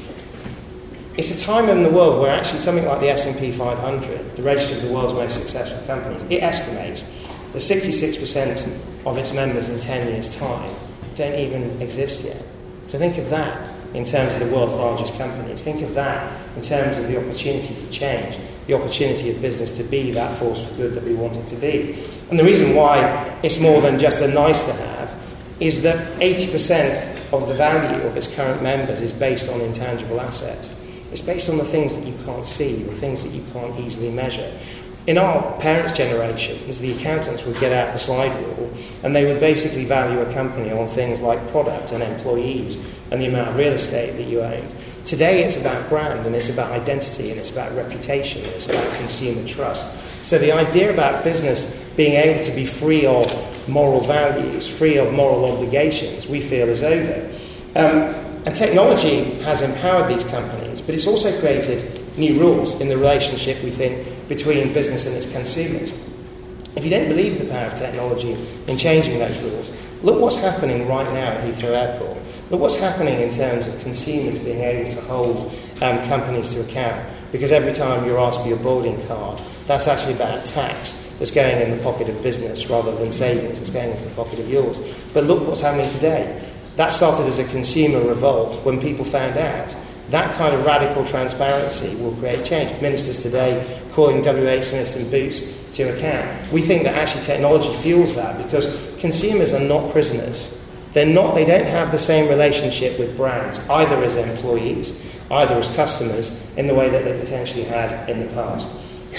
It's 1.15 1.31
a 1.31 1.45
time 1.45 1.69
in 1.69 1.83
the 1.83 1.91
world 1.91 2.23
where 2.23 2.31
actually 2.31 2.61
something 2.61 2.87
like 2.87 3.01
the 3.01 3.11
S&P 3.11 3.53
500, 3.53 4.35
the 4.35 4.43
register 4.43 4.77
of 4.77 4.83
the 4.83 4.93
world's 4.95 5.13
most 5.13 5.39
successful 5.39 5.87
companies, 5.87 6.23
it 6.25 6.43
estimates 6.43 7.03
that 7.53 7.59
66% 7.59 8.81
of 9.05 9.19
its 9.19 9.31
members 9.35 9.69
in 9.69 9.79
10 9.79 10.09
years' 10.09 10.35
time 10.35 10.75
don't 11.17 11.35
even 11.35 11.83
exist 11.83 12.25
yet. 12.25 12.43
So 12.87 12.99
think 12.99 13.19
of 13.19 13.29
that 13.29 13.71
in 13.93 14.07
terms 14.07 14.33
of 14.35 14.41
the 14.41 14.55
world's 14.55 14.73
largest 14.73 15.19
companies. 15.19 15.63
Think 15.63 15.83
of 15.83 15.93
that 15.93 16.33
in 16.57 16.63
terms 16.63 16.97
of 16.97 17.07
the 17.09 17.19
opportunity 17.19 17.75
for 17.75 17.93
change, 17.93 18.39
the 18.67 18.73
opportunity 18.73 19.31
of 19.31 19.43
business 19.43 19.77
to 19.77 19.85
be 19.85 20.13
that 20.13 20.39
force 20.39 20.67
for 20.67 20.75
good 20.77 20.95
that 20.95 21.05
we 21.05 21.15
want 21.15 21.37
it 21.37 21.47
to 21.49 21.57
be. 21.57 22.03
And 22.31 22.39
the 22.39 22.45
reason 22.45 22.75
why 22.75 23.39
it's 23.43 23.61
more 23.61 23.83
than 23.83 23.99
just 23.99 24.23
a 24.23 24.29
nice 24.29 24.65
to 24.65 24.73
have 24.73 25.15
is 25.61 25.83
that 25.83 26.19
80% 26.21 27.33
of 27.35 27.49
the 27.49 27.55
value 27.55 28.03
of 28.07 28.17
its 28.17 28.35
current 28.35 28.63
members 28.63 29.03
is 29.03 29.13
based 29.13 29.51
on 29.51 29.61
intangible 29.61 30.19
assets. 30.19 30.73
It's 31.13 31.21
based 31.21 31.51
on 31.51 31.59
the 31.59 31.65
things 31.65 31.95
that 31.95 32.07
you 32.07 32.15
can't 32.25 32.47
see, 32.47 32.83
the 32.83 32.95
things 32.95 33.23
that 33.23 33.33
you 33.33 33.45
can't 33.53 33.79
easily 33.79 34.11
measure. 34.11 34.51
In 35.07 35.19
our 35.19 35.53
parents' 35.61 35.93
generations, 35.93 36.79
the 36.79 36.93
accountants 36.93 37.45
would 37.45 37.59
get 37.61 37.71
out 37.71 37.93
the 37.93 37.99
slide 37.99 38.35
rule 38.41 38.73
and 39.03 39.15
they 39.15 39.31
would 39.31 39.39
basically 39.39 39.85
value 39.85 40.21
a 40.21 40.33
company 40.33 40.71
on 40.71 40.89
things 40.89 41.21
like 41.21 41.47
product 41.51 41.93
and 41.93 42.03
employees 42.03 42.77
and 43.11 43.21
the 43.21 43.27
amount 43.27 43.49
of 43.49 43.57
real 43.57 43.73
estate 43.75 44.13
that 44.13 44.23
you 44.23 44.41
own. 44.41 44.67
Today, 45.05 45.45
it's 45.45 45.57
about 45.57 45.89
brand 45.89 46.25
and 46.25 46.35
it's 46.35 46.49
about 46.49 46.71
identity 46.71 47.31
and 47.31 47.39
it's 47.39 47.51
about 47.51 47.75
reputation 47.75 48.43
and 48.45 48.53
it's 48.53 48.67
about 48.69 48.95
consumer 48.95 49.47
trust. 49.47 49.93
So, 50.25 50.39
the 50.39 50.53
idea 50.53 50.95
about 50.95 51.25
business 51.25 51.65
being 51.97 52.13
able 52.13 52.43
to 52.45 52.53
be 52.53 52.65
free 52.65 53.05
of 53.05 53.69
moral 53.69 54.01
values, 54.01 54.69
free 54.69 54.97
of 54.97 55.13
moral 55.13 55.45
obligations, 55.53 56.29
we 56.29 56.41
feel 56.41 56.69
is 56.69 56.85
over. 56.85 57.29
Um, 57.75 58.22
and 58.45 58.57
technology 58.57 59.35
has 59.43 59.63
empowered 59.63 60.09
these 60.13 60.25
companies, 60.25 60.81
but 60.81 60.95
it's 60.95 61.07
also 61.07 61.39
created 61.41 62.01
new 62.19 62.41
rules 62.41 62.81
in 62.81 62.89
the 62.89 62.97
relationship, 62.97 63.63
we 63.63 63.71
think, 63.71 64.29
between 64.29 64.73
business 64.73 65.07
and 65.07 65.17
its 65.17 65.31
consumers. 65.31 65.93
If 66.75 66.85
you 66.85 66.91
don't 66.91 67.09
believe 67.09 67.39
the 67.39 67.45
power 67.45 67.67
of 67.67 67.77
technology 67.77 68.37
in 68.67 68.77
changing 68.79 69.19
those 69.19 69.41
rules, 69.43 69.71
look 70.03 70.21
what's 70.21 70.37
happening 70.37 70.89
right 70.89 71.11
now 71.13 71.33
at 71.33 71.45
Heathrow 71.45 71.71
Airport. 71.71 72.19
Look 72.51 72.61
what's 72.61 72.77
happening 72.77 73.21
in 73.21 73.31
terms 73.31 73.67
of 73.67 73.81
consumers 73.83 74.39
being 74.39 74.61
able 74.61 74.91
to 74.91 75.01
hold 75.03 75.53
um, 75.81 76.03
companies 76.09 76.53
to 76.55 76.61
account 76.63 77.11
because 77.31 77.51
every 77.51 77.73
time 77.73 78.05
you're 78.05 78.19
asked 78.21 78.43
for 78.43 78.49
your 78.49 78.59
boarding 78.59 79.05
card, 79.07 79.41
that's 79.67 79.89
actually 79.89 80.15
about 80.15 80.45
tax 80.45 80.93
that's 81.19 81.31
going 81.31 81.61
in 81.63 81.77
the 81.77 81.83
pocket 81.83 82.09
of 82.09 82.23
business 82.23 82.69
rather 82.69 82.95
than 82.97 83.13
savings 83.13 83.59
that's 83.59 83.71
going 83.71 83.91
into 83.91 84.05
the 84.05 84.15
pocket 84.15 84.39
of 84.39 84.51
yours. 84.51 84.81
But 85.15 85.25
look 85.25 85.47
what's 85.47 85.61
happening 85.61 85.91
today. 85.93 86.52
That 86.77 86.93
started 86.93 87.27
as 87.27 87.39
a 87.39 87.45
consumer 87.45 88.01
revolt 88.01 88.65
when 88.65 88.81
people 88.81 89.05
found 89.05 89.37
out 89.37 89.77
that 90.09 90.37
kind 90.37 90.55
of 90.55 90.65
radical 90.65 91.05
transparency 91.05 91.95
will 91.97 92.13
create 92.17 92.45
change. 92.45 92.81
Ministers 92.81 93.23
today 93.23 93.81
calling 93.93 94.21
WH 94.21 94.63
Smiths 94.63 94.97
and 94.97 95.11
Boots 95.11 95.41
to 95.75 95.97
account. 95.97 96.53
We 96.53 96.63
think 96.63 96.85
that 96.85 96.95
actually 96.95 97.23
technology 97.23 97.73
fuels 97.79 98.15
that 98.17 98.43
because 98.43 98.95
consumers 98.99 99.53
are 99.53 99.61
not 99.61 99.91
prisoners. 99.93 100.55
They're 100.93 101.07
not, 101.07 101.35
they 101.35 101.47
don't 101.47 101.67
have 101.67 101.91
the 101.91 101.99
same 101.99 102.29
relationship 102.29 102.99
with 102.99 103.17
brands, 103.17 103.59
either 103.71 104.03
as 104.05 104.17
employees, 104.17 104.93
either 105.31 105.55
as 105.55 105.75
customers, 105.75 106.39
in 106.57 106.67
the 106.67 106.75
way 106.75 106.91
that 106.91 107.05
they 107.05 107.19
potentially 107.19 107.65
had 107.65 108.09
in 108.11 108.21
the 108.21 108.33
past. 108.35 108.71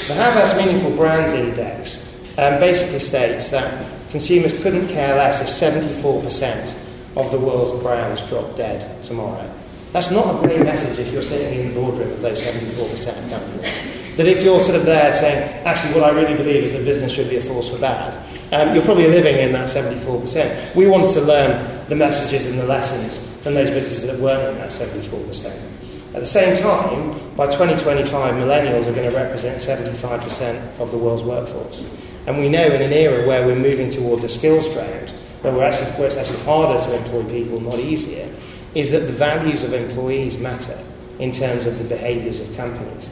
The 0.07 0.13
Havas 0.13 0.55
Meaningful 0.57 0.95
Brands 0.95 1.33
Index 1.33 2.07
um, 2.37 2.59
basically 2.59 2.99
states 2.99 3.49
that 3.49 3.91
consumers 4.11 4.53
couldn't 4.61 4.87
care 4.89 5.15
less 5.15 5.41
if 5.41 5.47
74% 5.47 6.82
of 7.15 7.31
the 7.31 7.39
world's 7.39 7.81
brands 7.83 8.27
dropped 8.27 8.57
dead 8.57 9.03
tomorrow. 9.03 9.51
That's 9.91 10.09
not 10.09 10.43
a 10.43 10.47
great 10.47 10.61
message 10.63 10.97
if 10.97 11.13
you're 11.13 11.21
sitting 11.21 11.59
in 11.59 11.69
the 11.69 11.79
boardroom 11.79 12.11
of 12.11 12.21
those 12.21 12.43
74% 12.43 13.23
of 13.23 13.29
companies. 13.29 14.17
That 14.17 14.27
if 14.27 14.43
you're 14.43 14.59
sort 14.59 14.75
of 14.75 14.85
there 14.85 15.15
saying, 15.15 15.65
actually, 15.65 15.99
what 15.99 16.11
I 16.11 16.15
really 16.15 16.35
believe 16.35 16.63
is 16.63 16.73
that 16.73 16.83
business 16.83 17.11
should 17.11 17.29
be 17.29 17.37
a 17.37 17.41
force 17.41 17.69
for 17.69 17.79
bad, 17.79 18.13
um, 18.53 18.73
you're 18.75 18.85
probably 18.85 19.07
living 19.07 19.37
in 19.37 19.51
that 19.53 19.69
74%. 19.69 20.75
We 20.75 20.87
wanted 20.87 21.11
to 21.13 21.21
learn 21.21 21.87
the 21.89 21.95
messages 21.95 22.45
and 22.45 22.59
the 22.59 22.65
lessons 22.65 23.17
from 23.41 23.53
those 23.53 23.69
businesses 23.69 24.07
that 24.07 24.19
weren't 24.19 24.49
in 24.49 24.55
that 24.57 24.69
74%. 24.69 25.73
At 26.13 26.19
the 26.19 26.27
same 26.27 26.61
time, 26.61 27.11
by 27.35 27.47
2025, 27.47 28.35
millennials 28.35 28.87
are 28.87 28.93
going 28.93 29.09
to 29.09 29.15
represent 29.15 29.59
75% 29.59 30.79
of 30.79 30.91
the 30.91 30.97
world's 30.97 31.23
workforce. 31.23 31.85
And 32.27 32.37
we 32.37 32.49
know 32.49 32.65
in 32.65 32.81
an 32.81 32.93
era 32.93 33.27
where 33.27 33.45
we're 33.45 33.55
moving 33.55 33.89
towards 33.89 34.23
a 34.23 34.29
skills 34.29 34.71
trend, 34.73 35.11
where, 35.43 35.53
we're 35.53 35.63
actually, 35.63 35.91
where 35.91 36.07
it's 36.07 36.17
actually 36.17 36.39
harder 36.39 36.83
to 36.85 36.95
employ 36.97 37.23
people, 37.25 37.59
not 37.59 37.77
easier, 37.77 38.27
is 38.73 38.91
that 38.91 39.01
the 39.01 39.11
values 39.11 39.63
of 39.63 39.73
employees 39.73 40.37
matter 40.37 40.79
in 41.19 41.31
terms 41.31 41.65
of 41.65 41.77
the 41.77 41.83
behaviours 41.83 42.39
of 42.39 42.55
companies. 42.55 43.09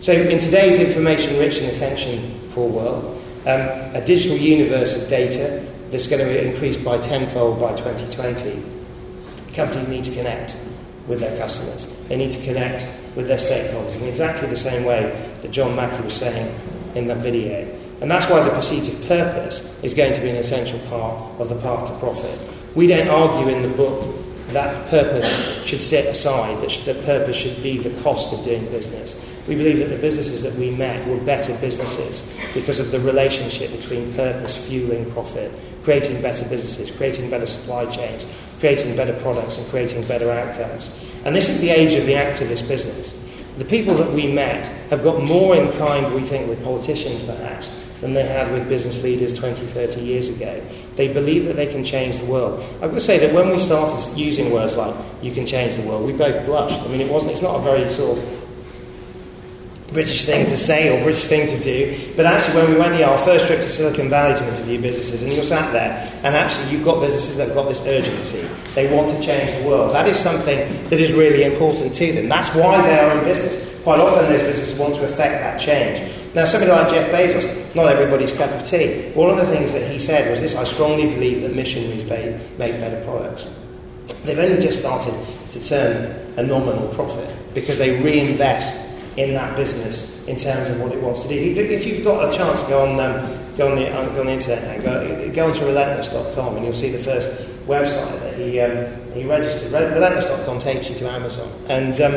So, 0.00 0.12
in 0.12 0.38
today's 0.38 0.78
information 0.78 1.38
rich 1.38 1.58
and 1.58 1.66
attention 1.72 2.40
poor 2.52 2.68
world, 2.68 3.22
um, 3.42 3.94
a 3.94 4.02
digital 4.04 4.36
universe 4.36 5.00
of 5.00 5.08
data 5.08 5.66
that's 5.90 6.06
going 6.06 6.24
to 6.24 6.50
increase 6.50 6.76
by 6.76 6.98
tenfold 6.98 7.60
by 7.60 7.74
2020, 7.76 8.62
companies 9.54 9.88
need 9.88 10.04
to 10.04 10.14
connect 10.14 10.56
with 11.08 11.20
their 11.20 11.36
customers. 11.38 11.86
They 12.08 12.16
need 12.16 12.30
to 12.32 12.44
connect 12.44 12.86
with 13.16 13.28
their 13.28 13.38
stakeholders 13.38 13.96
in 13.96 14.04
exactly 14.04 14.48
the 14.48 14.56
same 14.56 14.84
way 14.84 15.32
that 15.42 15.50
John 15.50 15.74
Mackey 15.74 16.04
was 16.04 16.14
saying 16.14 16.54
in 16.94 17.08
that 17.08 17.18
video. 17.18 17.75
And 18.00 18.10
that's 18.10 18.28
why 18.30 18.42
the 18.42 18.50
pursuit 18.50 18.92
of 18.92 19.08
purpose 19.08 19.82
is 19.82 19.94
going 19.94 20.12
to 20.12 20.20
be 20.20 20.28
an 20.28 20.36
essential 20.36 20.78
part 20.88 21.40
of 21.40 21.48
the 21.48 21.56
path 21.56 21.88
to 21.88 21.98
profit. 21.98 22.38
We 22.74 22.86
don't 22.86 23.08
argue 23.08 23.54
in 23.54 23.62
the 23.62 23.74
book 23.76 24.16
that 24.52 24.88
purpose 24.88 25.64
should 25.64 25.82
sit 25.82 26.06
aside, 26.06 26.62
that, 26.62 26.70
sh- 26.70 26.84
that 26.84 27.04
purpose 27.04 27.36
should 27.36 27.62
be 27.62 27.78
the 27.78 28.00
cost 28.02 28.32
of 28.32 28.44
doing 28.44 28.64
business. 28.66 29.22
We 29.48 29.56
believe 29.56 29.78
that 29.78 29.88
the 29.88 29.98
businesses 29.98 30.42
that 30.42 30.54
we 30.54 30.70
met 30.70 31.06
were 31.08 31.18
better 31.18 31.56
businesses 31.58 32.28
because 32.54 32.78
of 32.78 32.90
the 32.90 33.00
relationship 33.00 33.70
between 33.72 34.12
purpose 34.14 34.56
fueling 34.66 35.10
profit, 35.12 35.52
creating 35.82 36.20
better 36.22 36.44
businesses, 36.48 36.90
creating 36.96 37.30
better 37.30 37.46
supply 37.46 37.86
chains, 37.86 38.24
creating 38.58 38.96
better 38.96 39.12
products, 39.20 39.58
and 39.58 39.66
creating 39.68 40.06
better 40.06 40.30
outcomes. 40.30 40.90
And 41.24 41.34
this 41.34 41.48
is 41.48 41.60
the 41.60 41.70
age 41.70 41.94
of 41.94 42.06
the 42.06 42.14
activist 42.14 42.68
business. 42.68 43.14
The 43.58 43.64
people 43.64 43.94
that 43.94 44.12
we 44.12 44.32
met 44.32 44.66
have 44.90 45.02
got 45.02 45.22
more 45.22 45.56
in 45.56 45.72
kind, 45.78 46.14
we 46.14 46.22
think, 46.22 46.48
with 46.48 46.62
politicians 46.62 47.22
perhaps, 47.22 47.68
than 48.00 48.14
they 48.14 48.24
had 48.24 48.50
with 48.52 48.68
business 48.68 49.02
leaders 49.02 49.32
20, 49.32 49.66
30 49.66 50.00
years 50.00 50.28
ago. 50.28 50.62
They 50.96 51.12
believe 51.12 51.44
that 51.44 51.56
they 51.56 51.66
can 51.66 51.84
change 51.84 52.18
the 52.18 52.26
world. 52.26 52.62
I 52.82 52.86
would 52.86 53.02
say 53.02 53.18
that 53.18 53.34
when 53.34 53.50
we 53.50 53.58
started 53.58 54.16
using 54.16 54.52
words 54.52 54.76
like 54.76 54.94
you 55.22 55.32
can 55.32 55.46
change 55.46 55.76
the 55.76 55.82
world, 55.82 56.04
we 56.04 56.12
both 56.12 56.44
blushed. 56.46 56.80
I 56.82 56.88
mean, 56.88 57.00
it 57.00 57.10
wasn't, 57.10 57.32
it's 57.32 57.42
not 57.42 57.56
a 57.56 57.62
very 57.62 57.90
sort 57.90 58.18
of 58.18 58.36
British 59.92 60.24
thing 60.24 60.46
to 60.46 60.56
say 60.56 60.88
or 60.94 61.02
British 61.02 61.26
thing 61.26 61.46
to 61.46 61.58
do. 61.62 62.12
But 62.16 62.26
actually, 62.26 62.56
when 62.56 62.70
we 62.72 62.78
went, 62.78 62.98
yeah, 62.98 63.10
our 63.10 63.18
first 63.18 63.46
trip 63.46 63.60
to 63.60 63.68
Silicon 63.68 64.10
Valley 64.10 64.36
to 64.36 64.48
interview 64.48 64.80
businesses, 64.80 65.22
and 65.22 65.32
you're 65.32 65.44
sat 65.44 65.72
there, 65.72 66.12
and 66.22 66.36
actually, 66.36 66.70
you've 66.70 66.84
got 66.84 67.00
businesses 67.00 67.36
that 67.36 67.46
have 67.48 67.56
got 67.56 67.68
this 67.68 67.86
urgency. 67.86 68.46
They 68.74 68.94
want 68.94 69.10
to 69.10 69.22
change 69.22 69.58
the 69.62 69.68
world. 69.68 69.94
That 69.94 70.08
is 70.08 70.18
something 70.18 70.58
that 70.90 71.00
is 71.00 71.12
really 71.12 71.44
important 71.44 71.94
to 71.94 72.12
them. 72.12 72.28
That's 72.28 72.54
why 72.54 72.82
they 72.82 72.98
are 72.98 73.16
in 73.16 73.24
business. 73.24 73.64
Quite 73.82 74.00
often, 74.00 74.26
those 74.26 74.42
businesses 74.42 74.78
want 74.78 74.96
to 74.96 75.04
affect 75.04 75.40
that 75.40 75.60
change. 75.60 76.12
Now, 76.36 76.44
somebody 76.44 76.70
like 76.70 76.90
Jeff 76.90 77.10
Bezos, 77.10 77.74
not 77.74 77.86
everybody's 77.86 78.34
cup 78.34 78.50
of 78.50 78.62
tea. 78.62 79.10
One 79.14 79.30
of 79.30 79.38
the 79.38 79.46
things 79.46 79.72
that 79.72 79.90
he 79.90 79.98
said 79.98 80.30
was 80.30 80.38
this 80.38 80.54
I 80.54 80.64
strongly 80.64 81.06
believe 81.14 81.40
that 81.40 81.56
missionaries 81.56 82.04
make 82.04 82.78
better 82.78 83.02
products. 83.06 83.46
They've 84.22 84.38
only 84.38 84.60
just 84.60 84.80
started 84.80 85.14
to 85.52 85.66
turn 85.66 86.14
a 86.36 86.42
nominal 86.42 86.88
profit 86.88 87.34
because 87.54 87.78
they 87.78 88.02
reinvest 88.02 88.76
in 89.16 89.32
that 89.32 89.56
business 89.56 90.26
in 90.26 90.36
terms 90.36 90.68
of 90.68 90.78
what 90.78 90.92
it 90.92 91.00
wants 91.00 91.22
to 91.22 91.28
do. 91.28 91.34
If 91.58 91.86
you've 91.86 92.04
got 92.04 92.30
a 92.30 92.36
chance, 92.36 92.62
go 92.64 92.82
on, 92.82 93.00
um, 93.00 93.56
go 93.56 93.70
on, 93.70 93.76
the, 93.76 93.86
go 93.86 94.20
on 94.20 94.26
the 94.26 94.32
internet 94.32 94.62
and 94.62 94.84
go, 94.84 95.32
go 95.32 95.46
onto 95.46 95.64
relentless.com 95.64 96.56
and 96.56 96.66
you'll 96.66 96.74
see 96.74 96.90
the 96.90 96.98
first 96.98 97.48
website 97.66 98.20
that 98.20 98.34
he, 98.34 98.60
um, 98.60 99.12
he 99.12 99.24
registered. 99.24 99.72
Relentless.com 99.72 100.58
takes 100.58 100.90
you 100.90 100.96
to 100.96 101.08
Amazon. 101.08 101.50
And 101.70 101.98
um, 102.02 102.12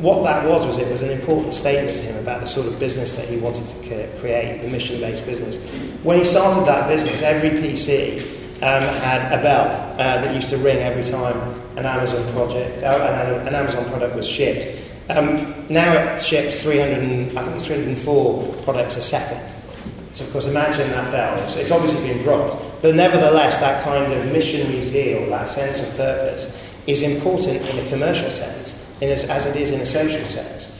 what 0.00 0.24
that 0.24 0.48
was, 0.48 0.66
was 0.66 0.78
it 0.78 0.90
was 0.90 1.02
an 1.02 1.10
important 1.10 1.52
statement 1.52 1.96
to 1.96 2.02
him 2.02 2.16
about 2.16 2.40
the 2.40 2.46
sort 2.46 2.66
of 2.66 2.78
business 2.78 3.12
that 3.12 3.28
he 3.28 3.36
wanted 3.36 3.66
to 3.68 4.08
create, 4.18 4.62
the 4.62 4.68
mission-based 4.68 5.24
business. 5.26 5.56
When 6.02 6.18
he 6.18 6.24
started 6.24 6.66
that 6.66 6.88
business, 6.88 7.20
every 7.22 7.50
PC 7.50 8.22
um, 8.62 8.82
had 9.00 9.38
a 9.38 9.42
bell 9.42 9.66
uh, 9.94 9.96
that 9.96 10.34
used 10.34 10.48
to 10.50 10.56
ring 10.58 10.78
every 10.78 11.04
time 11.04 11.36
an 11.76 11.84
Amazon 11.84 12.32
project, 12.32 12.82
uh, 12.82 13.44
an 13.46 13.54
Amazon 13.54 13.84
product 13.86 14.16
was 14.16 14.26
shipped. 14.26 14.78
Um, 15.10 15.66
now 15.68 15.92
it 15.92 16.22
ships 16.22 16.62
300, 16.62 17.36
I 17.36 17.42
think 17.42 17.56
it's 17.56 17.66
304 17.66 18.54
products 18.62 18.96
a 18.96 19.02
second. 19.02 19.40
So 20.14 20.24
of 20.24 20.32
course, 20.32 20.46
imagine 20.46 20.90
that 20.90 21.10
bell. 21.10 21.48
So 21.48 21.60
it's 21.60 21.70
obviously 21.70 22.06
been 22.06 22.22
dropped, 22.22 22.82
but 22.82 22.94
nevertheless, 22.94 23.58
that 23.58 23.84
kind 23.84 24.12
of 24.12 24.32
missionary 24.32 24.80
zeal, 24.80 25.28
that 25.30 25.48
sense 25.48 25.86
of 25.86 25.96
purpose, 25.96 26.56
is 26.86 27.02
important 27.02 27.62
in 27.68 27.84
a 27.84 27.88
commercial 27.88 28.30
sense, 28.30 28.72
as, 29.02 29.24
as 29.24 29.46
it 29.46 29.56
is 29.56 29.70
in 29.70 29.80
a 29.80 29.86
social 29.86 30.24
sense. 30.26 30.76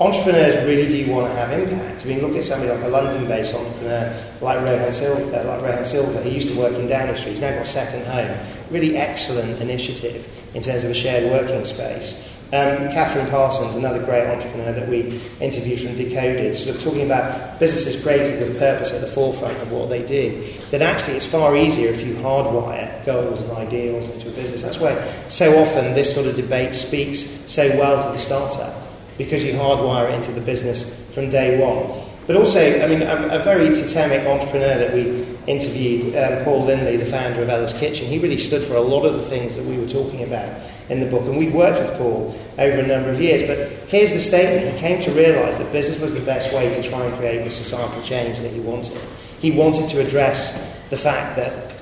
Entrepreneurs 0.00 0.66
really 0.66 0.88
do 0.88 1.12
want 1.12 1.26
to 1.26 1.32
have 1.34 1.52
impact. 1.52 2.04
I 2.04 2.08
mean, 2.08 2.22
look 2.22 2.34
at 2.36 2.44
somebody 2.44 2.72
like 2.72 2.82
a 2.82 2.88
London-based 2.88 3.54
entrepreneur 3.54 4.24
like 4.40 4.60
Rohan 4.62 4.92
Silva. 4.92 5.40
Uh, 5.40 5.44
like 5.46 5.62
Rohan 5.62 5.84
Silva. 5.84 6.22
He 6.22 6.30
used 6.30 6.52
to 6.52 6.58
work 6.58 6.72
in 6.72 6.88
Downing 6.88 7.14
Street. 7.16 7.32
He's 7.32 7.40
now 7.40 7.54
got 7.54 7.66
Second 7.66 8.06
Home. 8.06 8.38
Really 8.70 8.96
excellent 8.96 9.60
initiative 9.60 10.26
in 10.54 10.62
terms 10.62 10.82
of 10.82 10.90
a 10.90 10.94
shared 10.94 11.30
working 11.30 11.64
space. 11.64 12.31
Um, 12.52 12.90
Kathryn 12.90 13.30
Parsons, 13.30 13.76
another 13.76 14.04
great 14.04 14.26
entrepreneur 14.26 14.74
that 14.74 14.86
we 14.86 15.18
interviewed 15.40 15.80
from 15.80 15.96
Decoded, 15.96 16.54
sort 16.54 16.76
of 16.76 16.82
talking 16.82 17.06
about 17.06 17.58
businesses 17.58 18.02
created 18.02 18.40
with 18.40 18.58
purpose 18.58 18.92
at 18.92 19.00
the 19.00 19.06
forefront 19.06 19.56
of 19.62 19.72
what 19.72 19.88
they 19.88 20.04
do. 20.04 20.46
That 20.70 20.82
actually 20.82 21.16
it's 21.16 21.24
far 21.24 21.56
easier 21.56 21.88
if 21.88 22.06
you 22.06 22.14
hardwire 22.16 23.06
goals 23.06 23.40
and 23.40 23.52
ideals 23.52 24.06
into 24.06 24.28
a 24.28 24.32
business. 24.32 24.62
That's 24.62 24.78
why 24.78 24.94
so 25.30 25.62
often 25.62 25.94
this 25.94 26.12
sort 26.14 26.26
of 26.26 26.36
debate 26.36 26.74
speaks 26.74 27.20
so 27.20 27.66
well 27.78 28.02
to 28.02 28.12
the 28.12 28.18
startup, 28.18 28.74
because 29.16 29.42
you 29.42 29.54
hardwire 29.54 30.10
it 30.10 30.16
into 30.16 30.32
the 30.32 30.42
business 30.42 31.10
from 31.14 31.30
day 31.30 31.58
one. 31.58 32.06
But 32.26 32.36
also, 32.36 32.60
I 32.60 32.86
mean, 32.86 33.00
a, 33.00 33.28
a 33.28 33.38
very 33.38 33.74
totemic 33.74 34.26
entrepreneur 34.26 34.76
that 34.78 34.92
we 34.92 35.26
interviewed, 35.46 36.14
um, 36.16 36.44
Paul 36.44 36.66
Lindley, 36.66 36.96
the 36.98 37.06
founder 37.06 37.42
of 37.42 37.48
Ella's 37.48 37.72
Kitchen, 37.72 38.06
he 38.06 38.18
really 38.18 38.38
stood 38.38 38.62
for 38.62 38.74
a 38.74 38.80
lot 38.80 39.04
of 39.06 39.14
the 39.14 39.22
things 39.22 39.56
that 39.56 39.64
we 39.64 39.78
were 39.78 39.88
talking 39.88 40.22
about 40.22 40.62
in 40.92 41.00
the 41.00 41.06
book. 41.06 41.22
And 41.22 41.36
we've 41.36 41.54
worked 41.54 41.80
with 41.80 41.98
Paul 41.98 42.38
over 42.58 42.78
a 42.78 42.86
number 42.86 43.10
of 43.10 43.20
years. 43.20 43.48
But 43.48 43.88
here's 43.88 44.12
the 44.12 44.20
statement 44.20 44.72
he 44.72 44.78
came 44.78 45.02
to 45.02 45.10
realise 45.12 45.58
that 45.58 45.72
business 45.72 45.98
was 45.98 46.14
the 46.14 46.20
best 46.20 46.54
way 46.54 46.72
to 46.72 46.88
try 46.88 47.02
and 47.04 47.16
create 47.16 47.44
the 47.44 47.50
societal 47.50 48.02
change 48.02 48.40
that 48.40 48.52
he 48.52 48.60
wanted. 48.60 48.98
He 49.40 49.50
wanted 49.50 49.88
to 49.88 50.00
address 50.00 50.52
the 50.90 50.96
fact 50.96 51.36
that 51.36 51.74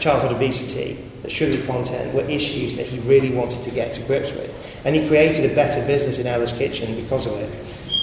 childhood 0.00 0.32
obesity, 0.32 0.94
that 1.22 1.30
sugar 1.30 1.64
content 1.66 2.14
were 2.14 2.22
issues 2.22 2.76
that 2.76 2.86
he 2.86 2.98
really 3.00 3.30
wanted 3.30 3.62
to 3.62 3.70
get 3.70 3.92
to 3.94 4.02
grips 4.02 4.32
with. 4.32 4.50
And 4.84 4.94
he 4.94 5.06
created 5.08 5.50
a 5.50 5.54
better 5.54 5.84
business 5.86 6.18
in 6.18 6.26
Ella's 6.26 6.52
Kitchen 6.52 6.94
because 6.96 7.26
of 7.26 7.34
it. 7.34 7.50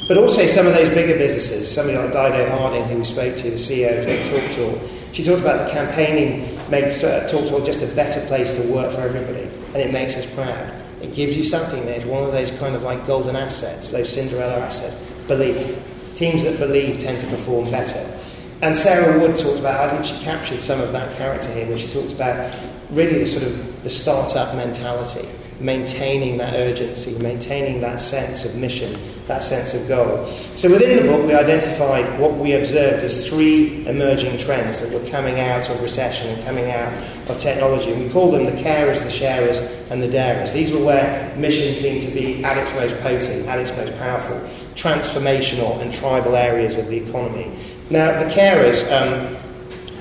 But 0.07 0.17
also 0.17 0.45
some 0.47 0.67
of 0.67 0.73
those 0.73 0.89
bigger 0.89 1.17
businesses, 1.17 1.73
somebody 1.73 1.97
like 1.97 2.11
Dido 2.11 2.49
Harding, 2.57 2.83
who 2.85 2.97
we 2.97 3.03
spoke 3.03 3.35
to, 3.37 3.51
the 3.51 3.57
CEO 3.57 3.99
of 3.99 4.05
TalkTalk, 4.27 4.89
she 5.13 5.23
talked 5.23 5.41
about 5.41 5.67
the 5.67 5.73
campaigning 5.73 6.55
makes 6.69 6.97
TalkTalk 7.01 7.65
just 7.65 7.81
a 7.81 7.87
better 7.95 8.25
place 8.27 8.55
to 8.55 8.63
work 8.71 8.93
for 8.93 9.01
everybody 9.01 9.49
and 9.73 9.77
it 9.77 9.91
makes 9.91 10.15
us 10.15 10.25
proud. 10.25 10.73
It 11.01 11.13
gives 11.13 11.37
you 11.37 11.43
something 11.43 11.85
that 11.85 11.97
is 11.97 12.05
one 12.05 12.23
of 12.23 12.31
those 12.31 12.51
kind 12.51 12.75
of 12.75 12.83
like 12.83 13.05
golden 13.07 13.35
assets, 13.35 13.91
those 13.91 14.11
Cinderella 14.13 14.59
assets. 14.59 14.95
Belief. 15.27 15.81
Teams 16.15 16.43
that 16.43 16.59
believe 16.59 16.99
tend 16.99 17.19
to 17.21 17.27
perform 17.27 17.69
better. 17.71 18.19
And 18.61 18.75
Sarah 18.75 19.17
Wood 19.19 19.37
talked 19.37 19.59
about, 19.59 19.89
I 19.89 19.95
think 19.95 20.05
she 20.05 20.23
captured 20.23 20.61
some 20.61 20.81
of 20.81 20.91
that 20.91 21.15
character 21.17 21.49
here 21.53 21.67
when 21.67 21.77
she 21.77 21.87
talked 21.87 22.11
about 22.11 22.53
really 22.89 23.19
the 23.19 23.27
sort 23.27 23.43
of 23.43 23.83
the 23.83 23.89
startup 23.89 24.55
mentality. 24.55 25.27
Maintaining 25.59 26.37
that 26.37 26.53
urgency, 26.53 27.17
maintaining 27.19 27.81
that 27.81 27.99
sense 27.99 28.45
of 28.45 28.55
mission, 28.55 28.97
that 29.27 29.43
sense 29.43 29.73
of 29.73 29.87
goal. 29.87 30.25
So 30.55 30.69
within 30.71 31.05
the 31.05 31.11
book, 31.11 31.25
we 31.27 31.33
identified 31.33 32.19
what 32.19 32.35
we 32.35 32.53
observed 32.53 33.03
as 33.03 33.27
three 33.27 33.85
emerging 33.85 34.37
trends 34.37 34.81
that 34.81 34.91
were 34.91 35.07
coming 35.09 35.39
out 35.39 35.69
of 35.69 35.81
recession 35.81 36.29
and 36.29 36.43
coming 36.45 36.71
out 36.71 36.93
of 37.29 37.37
technology. 37.37 37.91
And 37.91 38.03
we 38.03 38.09
called 38.09 38.33
them 38.33 38.45
the 38.45 38.61
carers, 38.61 39.03
the 39.03 39.11
sharers, 39.11 39.59
and 39.91 40.01
the 40.01 40.07
darers. 40.07 40.53
These 40.53 40.71
were 40.71 40.83
where 40.83 41.35
mission 41.35 41.73
seemed 41.75 42.01
to 42.07 42.13
be 42.13 42.43
at 42.43 42.57
its 42.57 42.73
most 42.73 42.99
potent, 43.01 43.47
at 43.47 43.59
its 43.59 43.71
most 43.75 43.97
powerful, 43.97 44.37
transformational 44.75 45.81
and 45.81 45.93
tribal 45.93 46.35
areas 46.35 46.77
of 46.77 46.87
the 46.87 46.97
economy. 46.97 47.51
Now, 47.89 48.23
the 48.23 48.29
carers 48.29 48.89
um, 48.91 49.35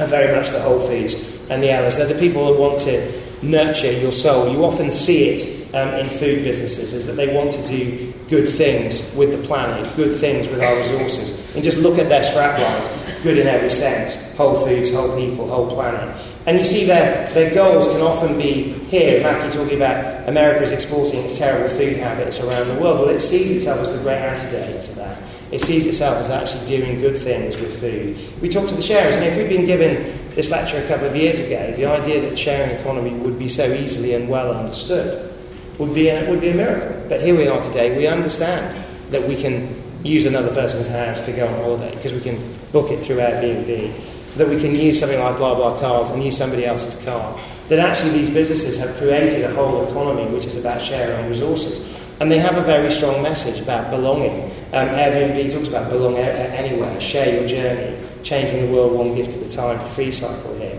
are 0.01 0.07
very 0.07 0.35
much 0.35 0.51
the 0.51 0.61
Whole 0.61 0.79
Foods 0.79 1.15
and 1.51 1.63
the 1.63 1.71
Ellas. 1.71 1.97
They're 1.97 2.07
the 2.07 2.19
people 2.19 2.53
that 2.53 2.61
want 2.61 2.79
to 2.81 3.28
nurture 3.43 3.93
your 3.93 4.13
soul. 4.13 4.53
You 4.53 4.65
often 4.65 4.91
see 4.93 5.31
it 5.31 5.75
um, 5.75 5.95
in 5.95 6.09
food 6.09 6.45
businesses, 6.45 6.93
is 6.93 7.07
that 7.07 7.15
they 7.15 7.35
want 7.35 7.53
to 7.53 7.67
do 7.67 8.13
good 8.29 8.49
things 8.49 9.15
with 9.15 9.33
the 9.33 9.47
planet, 9.47 9.95
good 9.97 10.19
things 10.21 10.49
with 10.49 10.63
our 10.63 10.77
resources. 10.77 11.55
And 11.55 11.65
just 11.65 11.79
look 11.79 11.99
at 11.99 12.09
their 12.09 12.23
straplines, 12.23 13.23
good 13.23 13.39
in 13.39 13.47
every 13.47 13.71
sense, 13.71 14.17
whole 14.37 14.67
foods, 14.67 14.93
whole 14.93 15.17
people, 15.17 15.49
whole 15.49 15.71
planet. 15.71 16.15
And 16.47 16.59
you 16.59 16.65
see 16.65 16.87
their, 16.87 17.31
their 17.35 17.55
goals 17.55 17.87
can 17.89 18.01
often 18.01 18.39
be 18.39 18.73
here, 18.89 19.23
Mackey 19.23 19.55
talking 19.55 19.77
about 19.77 20.29
America 20.29 20.65
is 20.65 20.73
exporting 20.73 21.21
its 21.25 21.37
terrible 21.37 21.69
food 21.69 21.97
habits 21.97 22.41
around 22.41 22.69
the 22.69 22.81
world. 22.81 23.01
Well, 23.01 23.09
it 23.09 23.21
sees 23.21 23.51
itself 23.51 23.81
as 23.81 23.93
the 23.93 23.99
great 23.99 24.17
antidote 24.17 24.85
to 24.87 24.93
that. 24.95 25.23
It 25.51 25.61
sees 25.61 25.87
itself 25.87 26.19
as 26.19 26.31
actually 26.31 26.67
doing 26.67 27.01
good 27.01 27.19
things 27.19 27.57
with 27.59 27.81
food. 27.81 28.17
We 28.41 28.49
talked 28.49 28.69
to 28.71 28.75
the 28.75 28.83
sharers, 28.83 29.15
and 29.15 29.25
if 29.25 29.37
we'd 29.37 29.49
been 29.49 29.67
given 29.67 30.13
this 30.39 30.51
lecture 30.51 30.77
a 30.77 30.87
couple 30.87 31.09
of 31.09 31.17
years 31.17 31.41
ago, 31.41 31.75
the 31.75 31.85
idea 31.85 32.21
that 32.21 32.39
sharing 32.39 32.71
economy 32.71 33.11
would 33.11 33.41
be 33.41 33.49
so 33.49 33.67
easily 33.73 34.15
and 34.15 34.29
well 34.29 34.55
understood 34.55 35.35
would 35.79 35.93
be 35.93 36.11
a, 36.11 36.31
would 36.31 36.41
be 36.41 36.51
a 36.51 36.55
miracle. 36.55 36.95
But 37.09 37.23
here 37.23 37.37
we 37.37 37.49
are 37.49 37.61
today. 37.61 37.97
We 37.97 38.07
understand 38.07 38.85
that 39.11 39.27
we 39.27 39.35
can 39.35 39.83
use 40.05 40.27
another 40.27 40.55
person's 40.55 40.87
house 40.87 41.21
to 41.23 41.33
go 41.33 41.49
on 41.49 41.55
holiday 41.55 41.93
because 41.93 42.13
we 42.13 42.21
can 42.21 42.39
book 42.71 42.93
it 42.93 43.05
through 43.05 43.17
Airbnb. 43.17 43.93
That 44.37 44.49
we 44.49 44.61
can 44.61 44.77
use 44.77 45.01
something 45.01 45.19
like 45.19 45.35
BlaBlaCars 45.39 46.13
and 46.13 46.23
use 46.23 46.37
somebody 46.37 46.67
else's 46.67 46.95
car. 47.05 47.37
That 47.69 47.81
actually 47.81 48.13
these 48.13 48.31
businesses 48.31 48.79
have 48.79 48.97
created 48.97 49.43
a 49.43 49.53
whole 49.55 49.89
economy 49.89 50.33
which 50.33 50.47
is 50.47 50.57
about 50.57 50.81
sharing 50.81 51.29
resources. 51.29 51.85
And 52.21 52.31
they 52.31 52.39
have 52.39 52.57
a 52.57 52.63
very 52.63 52.93
strong 52.93 53.25
message 53.25 53.61
about 53.61 53.91
belonging. 53.91 54.53
Um, 54.73 54.87
Airbnb 54.91 55.53
talks 55.53 55.67
about 55.67 55.91
belong 55.91 56.17
anywhere, 56.17 57.01
share 57.01 57.41
your 57.41 57.49
journey, 57.49 58.08
changing 58.23 58.67
the 58.67 58.73
world 58.73 58.93
one 58.93 59.15
gift 59.15 59.37
at 59.37 59.43
a 59.43 59.51
time, 59.51 59.79
for 59.79 60.03
Freecycle 60.03 60.59
here. 60.59 60.79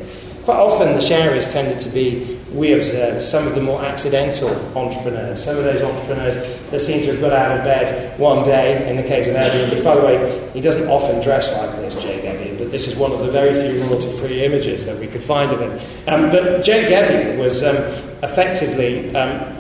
Quite 0.49 0.57
often 0.57 0.93
the 0.93 1.01
sharers 1.01 1.51
tended 1.53 1.79
to 1.81 1.89
be, 1.89 2.39
we 2.51 2.73
observed, 2.73 3.21
some 3.21 3.45
of 3.45 3.53
the 3.53 3.61
more 3.61 3.83
accidental 3.83 4.49
entrepreneurs, 4.75 5.43
some 5.43 5.57
of 5.57 5.63
those 5.63 5.81
entrepreneurs 5.81 6.35
that 6.71 6.79
seem 6.79 7.01
to 7.01 7.11
have 7.11 7.21
got 7.21 7.33
out 7.33 7.57
of 7.57 7.63
bed 7.63 8.19
one 8.19 8.43
day, 8.45 8.89
in 8.89 8.95
the 8.95 9.03
case 9.03 9.27
of 9.27 9.35
Airbnb. 9.35 9.83
By 9.83 9.95
the 9.95 10.01
way, 10.01 10.49
he 10.53 10.61
doesn't 10.61 10.87
often 10.87 11.21
dress 11.21 11.51
like 11.53 11.75
this, 11.75 12.01
Jay 12.01 12.19
Gebbia, 12.21 12.57
but 12.57 12.71
this 12.71 12.87
is 12.87 12.95
one 12.95 13.11
of 13.11 13.19
the 13.19 13.31
very 13.31 13.53
few 13.53 13.79
royalty-free 13.83 14.43
images 14.43 14.85
that 14.85 14.97
we 14.97 15.05
could 15.05 15.23
find 15.23 15.51
of 15.51 15.59
him. 15.59 15.71
Um, 16.07 16.31
but 16.31 16.63
Jay 16.63 16.85
Gebbia 16.89 17.37
was 17.37 17.63
um, 17.63 17.75
effectively 18.23 19.15
um, 19.15 19.55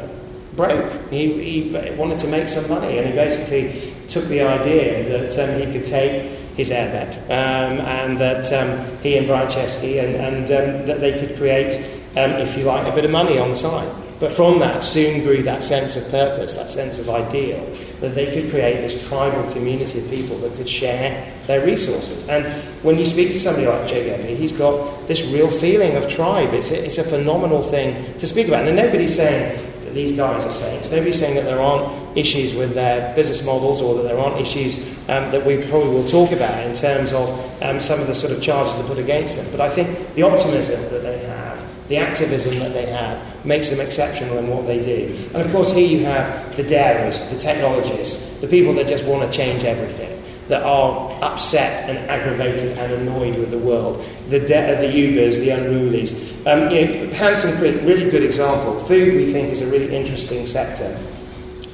broke. 0.55 1.11
He, 1.11 1.69
he, 1.69 1.95
wanted 1.95 2.17
to 2.19 2.27
make 2.27 2.49
some 2.49 2.67
money, 2.67 2.97
and 2.97 3.07
he 3.07 3.13
basically 3.13 3.93
took 4.07 4.25
the 4.25 4.41
idea 4.41 5.07
that 5.09 5.37
um, 5.37 5.59
he 5.59 5.71
could 5.71 5.85
take 5.85 6.38
his 6.59 6.71
airbed, 6.71 7.15
um, 7.25 7.79
and 7.79 8.17
that 8.17 8.51
um, 8.51 8.97
he 9.01 9.17
and 9.17 9.25
Brian 9.25 9.47
Chesky, 9.47 10.03
and, 10.03 10.15
and 10.15 10.43
um, 10.51 10.87
that 10.87 10.99
they 10.99 11.17
could 11.17 11.37
create, 11.37 11.73
um, 12.17 12.31
if 12.31 12.57
you 12.57 12.65
like, 12.65 12.85
a 12.85 12.93
bit 12.93 13.05
of 13.05 13.11
money 13.11 13.39
on 13.39 13.49
the 13.49 13.55
side. 13.55 13.89
But 14.19 14.33
from 14.33 14.59
that 14.59 14.83
soon 14.83 15.23
grew 15.23 15.41
that 15.43 15.63
sense 15.63 15.95
of 15.95 16.03
purpose, 16.11 16.55
that 16.55 16.69
sense 16.69 16.99
of 16.99 17.09
ideal, 17.09 17.65
that 18.01 18.13
they 18.13 18.33
could 18.33 18.51
create 18.51 18.81
this 18.81 19.07
tribal 19.07 19.49
community 19.53 19.99
of 19.99 20.09
people 20.09 20.37
that 20.39 20.53
could 20.57 20.67
share 20.67 21.33
their 21.47 21.65
resources. 21.65 22.27
And 22.27 22.45
when 22.83 22.99
you 22.99 23.05
speak 23.05 23.31
to 23.31 23.39
somebody 23.39 23.67
like 23.67 23.87
Jay 23.87 24.09
Gebbia, 24.09 24.35
he's 24.35 24.51
got 24.51 25.07
this 25.07 25.25
real 25.27 25.49
feeling 25.49 25.95
of 25.95 26.09
tribe. 26.09 26.53
It's 26.53 26.71
a, 26.71 26.85
it's 26.85 26.97
a 26.97 27.05
phenomenal 27.05 27.61
thing 27.61 28.19
to 28.19 28.27
speak 28.27 28.49
about. 28.49 28.67
And 28.67 28.75
nobody's 28.75 29.15
saying 29.15 29.65
that 29.85 29.93
these 29.93 30.11
guys 30.11 30.45
are 30.45 30.51
saints. 30.51 30.91
Nobody's 30.91 31.17
saying 31.17 31.35
that 31.35 31.45
there 31.45 31.61
aren't 31.61 32.17
issues 32.17 32.53
with 32.53 32.73
their 32.73 33.15
business 33.15 33.45
models 33.45 33.81
or 33.81 33.95
that 33.95 34.03
there 34.03 34.19
aren't 34.19 34.41
issues 34.41 34.75
um, 35.09 35.31
that 35.31 35.43
we 35.43 35.57
probably 35.57 35.89
will 35.89 36.07
talk 36.07 36.31
about 36.31 36.63
in 36.65 36.73
terms 36.73 37.11
of 37.13 37.29
um, 37.63 37.81
some 37.81 37.99
of 37.99 38.05
the 38.05 38.13
sort 38.13 38.31
of 38.31 38.41
charges 38.41 38.77
that 38.77 38.85
put 38.85 38.99
against 38.99 39.37
them. 39.37 39.47
But 39.49 39.59
I 39.59 39.69
think 39.69 40.13
the 40.13 40.21
optimism 40.21 40.81
that 40.91 41.01
they 41.01 41.17
have, 41.25 41.87
the 41.87 41.97
activism 41.97 42.59
that 42.59 42.73
they 42.73 42.85
have, 42.85 43.45
makes 43.45 43.71
them 43.71 43.79
exceptional 43.79 44.37
in 44.37 44.47
what 44.47 44.67
they 44.67 44.81
do. 44.81 45.29
And 45.33 45.41
of 45.43 45.51
course, 45.51 45.73
here 45.73 45.87
you 45.87 46.05
have 46.05 46.55
the 46.55 46.63
darers, 46.63 47.27
the 47.29 47.37
technologists, 47.39 48.39
the 48.39 48.47
people 48.47 48.73
that 48.73 48.87
just 48.87 49.03
want 49.05 49.29
to 49.29 49.35
change 49.35 49.63
everything 49.63 50.15
that 50.47 50.63
are 50.63 51.17
upset 51.23 51.87
and 51.89 51.97
aggravated 52.09 52.77
and 52.77 52.91
annoyed 52.91 53.37
with 53.37 53.51
the 53.51 53.57
world. 53.57 54.03
The, 54.29 54.39
de- 54.39 54.47
the 54.47 54.87
Ubers, 54.87 55.39
the 55.39 55.49
unrulies. 55.49 56.13
Um, 56.45 56.73
you 56.73 57.05
know, 57.05 57.13
Hampton 57.13 57.55
Creek, 57.57 57.81
really 57.81 58.09
good 58.09 58.23
example. 58.23 58.79
Food, 58.79 59.15
we 59.15 59.31
think, 59.31 59.49
is 59.49 59.61
a 59.61 59.67
really 59.67 59.95
interesting 59.95 60.45
sector. 60.45 60.97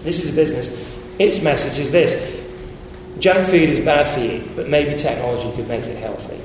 This 0.04 0.24
is 0.24 0.34
a 0.34 0.36
business. 0.36 0.86
Its 1.20 1.42
message 1.42 1.80
is 1.80 1.92
this 1.92 2.35
junk 3.20 3.48
food 3.48 3.70
is 3.70 3.80
bad 3.80 4.10
for 4.10 4.20
you, 4.20 4.44
but 4.56 4.70
maybe 4.70 4.98
technology 4.98 5.56
could 5.56 5.68
make 5.68 5.84
it 5.84 5.98
healthy. 5.98 6.40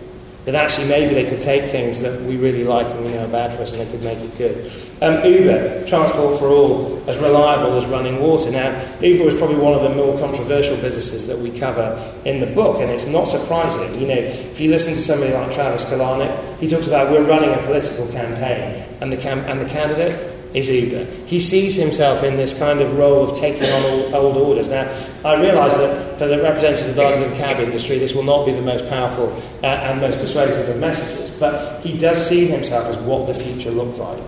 That 0.47 0.55
actually 0.55 0.89
maybe 0.89 1.15
they 1.15 1.29
could 1.29 1.41
take 1.41 1.71
things 1.71 2.01
that 2.01 2.21
we 2.23 2.37
really 2.37 2.65
like 2.65 2.87
and 2.87 3.05
we 3.05 3.13
know 3.13 3.25
are 3.25 3.29
bad 3.29 3.53
for 3.53 3.63
us 3.63 3.73
and 3.73 3.81
they 3.81 3.91
could 3.91 4.03
make 4.03 4.19
it 4.19 4.37
good. 4.39 4.73
Um, 5.03 5.25
Uber, 5.25 5.87
Transport 5.87 6.39
for 6.39 6.49
All, 6.49 7.03
as 7.07 7.19
reliable 7.19 7.77
as 7.77 7.87
running 7.87 8.21
water. 8.21 8.51
Now, 8.51 8.71
Uber 9.01 9.29
is 9.29 9.39
probably 9.39 9.57
one 9.57 9.75
of 9.75 9.83
the 9.83 9.91
more 9.91 10.19
controversial 10.19 10.77
businesses 10.77 11.27
that 11.27 11.39
we 11.39 11.51
cover 11.59 12.15
in 12.25 12.41
the 12.41 12.47
book, 12.55 12.81
and 12.81 12.91
it's 12.91 13.07
not 13.07 13.27
surprising. 13.27 13.99
You 14.01 14.09
know, 14.09 14.15
if 14.15 14.61
you 14.61 14.71
listen 14.71 14.93
to 14.93 14.99
somebody 15.01 15.33
like 15.33 15.53
Travis 15.53 15.85
Kalanick, 15.87 16.59
he 16.59 16.69
talks 16.69 16.87
about 16.87 17.11
we're 17.11 17.25
running 17.25 17.51
a 17.51 17.59
political 17.65 18.07
campaign, 18.09 18.85
and 19.01 19.11
the, 19.11 19.17
cam- 19.17 19.41
and 19.41 19.61
the 19.61 19.69
candidate 19.69 20.30
is 20.55 20.69
Uber. 20.69 21.05
He 21.27 21.41
sees 21.41 21.77
himself 21.77 22.25
in 22.25 22.37
this 22.37 22.59
kind 22.59 22.81
of 22.81 22.97
role 22.99 23.29
of 23.29 23.39
taking 23.39 23.65
on 23.65 24.15
old 24.15 24.37
orders. 24.37 24.69
Now, 24.69 24.91
I 25.25 25.41
realise 25.41 25.77
that 25.77 26.19
for 26.19 26.27
the 26.27 26.43
representatives 26.43 26.89
of 26.89 26.97
the 26.97 27.03
London 27.03 27.37
cab 27.37 27.61
industry, 27.61 27.99
this 27.99 28.15
will 28.15 28.25
not 28.25 28.47
be 28.47 28.53
the 28.53 28.63
most 28.63 28.89
powerful 28.89 29.31
uh, 29.63 29.67
and 29.67 30.01
most 30.01 30.19
persuasive 30.19 30.69
of 30.69 30.79
messages, 30.79 31.31
but 31.39 31.81
he 31.83 31.97
does 31.97 32.27
see 32.29 32.47
himself 32.47 32.87
as 32.87 32.97
what 32.99 33.27
the 33.27 33.35
future 33.35 33.71
looks 33.71 33.99
like. 33.99 34.23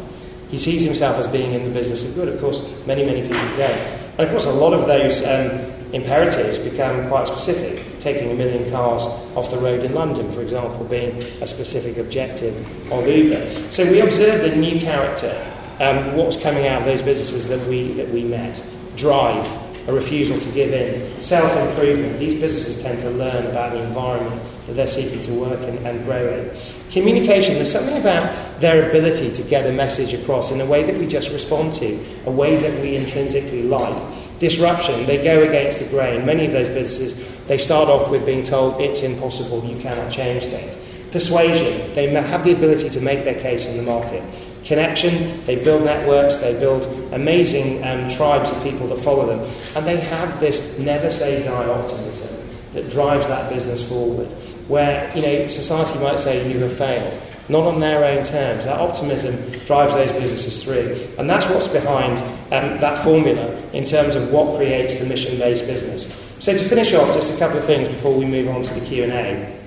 He 0.50 0.58
sees 0.58 0.84
himself 0.84 1.16
as 1.16 1.26
being 1.26 1.54
in 1.54 1.64
the 1.64 1.70
business 1.70 2.08
of 2.08 2.14
good. 2.14 2.28
Of 2.28 2.40
course, 2.40 2.70
many, 2.86 3.04
many 3.04 3.22
people 3.22 3.46
don't. 3.54 3.78
And 4.18 4.20
of 4.20 4.30
course, 4.30 4.44
a 4.44 4.52
lot 4.52 4.74
of 4.74 4.86
those 4.86 5.22
um, 5.24 5.72
imperatives 5.92 6.58
become 6.58 7.08
quite 7.08 7.26
specific. 7.26 7.98
Taking 8.00 8.32
a 8.32 8.34
million 8.34 8.70
cars 8.70 9.02
off 9.36 9.50
the 9.50 9.58
road 9.58 9.84
in 9.84 9.94
London, 9.94 10.30
for 10.30 10.42
example, 10.42 10.84
being 10.84 11.22
a 11.40 11.46
specific 11.46 11.96
objective 11.96 12.54
of 12.92 13.08
Uber. 13.08 13.72
So 13.72 13.90
we 13.90 14.00
observed 14.00 14.44
a 14.44 14.56
new 14.56 14.80
character 14.80 15.51
um, 15.80 16.16
what's 16.16 16.40
coming 16.40 16.66
out 16.66 16.82
of 16.82 16.86
those 16.86 17.02
businesses 17.02 17.48
that 17.48 17.66
we, 17.68 17.92
that 17.94 18.08
we 18.08 18.24
met. 18.24 18.62
Drive, 18.96 19.46
a 19.88 19.92
refusal 19.92 20.38
to 20.38 20.50
give 20.52 20.72
in, 20.72 21.20
self 21.20 21.56
improvement. 21.56 22.18
These 22.18 22.40
businesses 22.40 22.80
tend 22.82 23.00
to 23.00 23.10
learn 23.10 23.46
about 23.46 23.72
the 23.72 23.82
environment 23.82 24.40
that 24.66 24.74
they're 24.74 24.86
seeking 24.86 25.22
to 25.22 25.32
work 25.32 25.60
in 25.60 25.78
and 25.86 26.04
grow 26.04 26.28
in. 26.28 26.50
Communication, 26.90 27.54
there's 27.54 27.72
something 27.72 27.96
about 27.96 28.60
their 28.60 28.88
ability 28.88 29.32
to 29.32 29.42
get 29.42 29.66
a 29.66 29.72
message 29.72 30.14
across 30.14 30.50
in 30.50 30.60
a 30.60 30.66
way 30.66 30.84
that 30.84 30.96
we 30.96 31.06
just 31.06 31.32
respond 31.32 31.72
to, 31.74 31.98
a 32.26 32.30
way 32.30 32.56
that 32.56 32.80
we 32.80 32.96
intrinsically 32.96 33.62
like. 33.62 34.38
Disruption, 34.38 35.06
they 35.06 35.22
go 35.22 35.42
against 35.42 35.78
the 35.78 35.86
grain. 35.86 36.26
Many 36.26 36.46
of 36.46 36.52
those 36.52 36.68
businesses, 36.68 37.26
they 37.46 37.58
start 37.58 37.88
off 37.88 38.10
with 38.10 38.26
being 38.26 38.44
told 38.44 38.80
it's 38.80 39.02
impossible, 39.02 39.64
you 39.64 39.80
cannot 39.80 40.12
change 40.12 40.44
things. 40.44 40.76
Persuasion, 41.10 41.94
they 41.94 42.08
have 42.08 42.44
the 42.44 42.52
ability 42.52 42.90
to 42.90 43.00
make 43.00 43.24
their 43.24 43.40
case 43.40 43.66
in 43.66 43.76
the 43.76 43.82
market 43.82 44.22
connection, 44.64 45.44
they 45.44 45.62
build 45.62 45.84
networks, 45.84 46.38
they 46.38 46.58
build 46.58 46.82
amazing 47.12 47.82
um, 47.84 48.08
tribes 48.08 48.50
of 48.50 48.62
people 48.62 48.86
that 48.88 48.98
follow 48.98 49.26
them, 49.26 49.40
and 49.76 49.86
they 49.86 49.96
have 49.96 50.40
this 50.40 50.78
never 50.78 51.10
say 51.10 51.42
die 51.44 51.68
optimism 51.68 52.38
that 52.74 52.90
drives 52.90 53.26
that 53.28 53.52
business 53.52 53.86
forward. 53.86 54.28
Where 54.68 55.14
you 55.16 55.22
know 55.22 55.48
society 55.48 55.98
might 55.98 56.18
say 56.18 56.50
you 56.50 56.58
have 56.60 56.76
failed, 56.76 57.20
not 57.48 57.66
on 57.66 57.80
their 57.80 58.04
own 58.04 58.24
terms. 58.24 58.64
That 58.64 58.80
optimism 58.80 59.36
drives 59.66 59.94
those 59.94 60.12
businesses 60.12 60.62
through, 60.62 61.08
and 61.18 61.28
that's 61.28 61.48
what's 61.50 61.68
behind 61.68 62.18
um, 62.52 62.80
that 62.80 63.02
formula 63.02 63.54
in 63.72 63.84
terms 63.84 64.14
of 64.14 64.30
what 64.30 64.56
creates 64.56 64.96
the 64.96 65.06
mission-based 65.06 65.66
business. 65.66 66.18
So 66.38 66.56
to 66.56 66.64
finish 66.64 66.94
off, 66.94 67.12
just 67.14 67.34
a 67.34 67.38
couple 67.38 67.58
of 67.58 67.64
things 67.64 67.88
before 67.88 68.14
we 68.14 68.24
move 68.24 68.48
on 68.48 68.62
to 68.62 68.74
the 68.74 68.84
Q 68.86 69.04
and 69.04 69.12
A. 69.12 69.58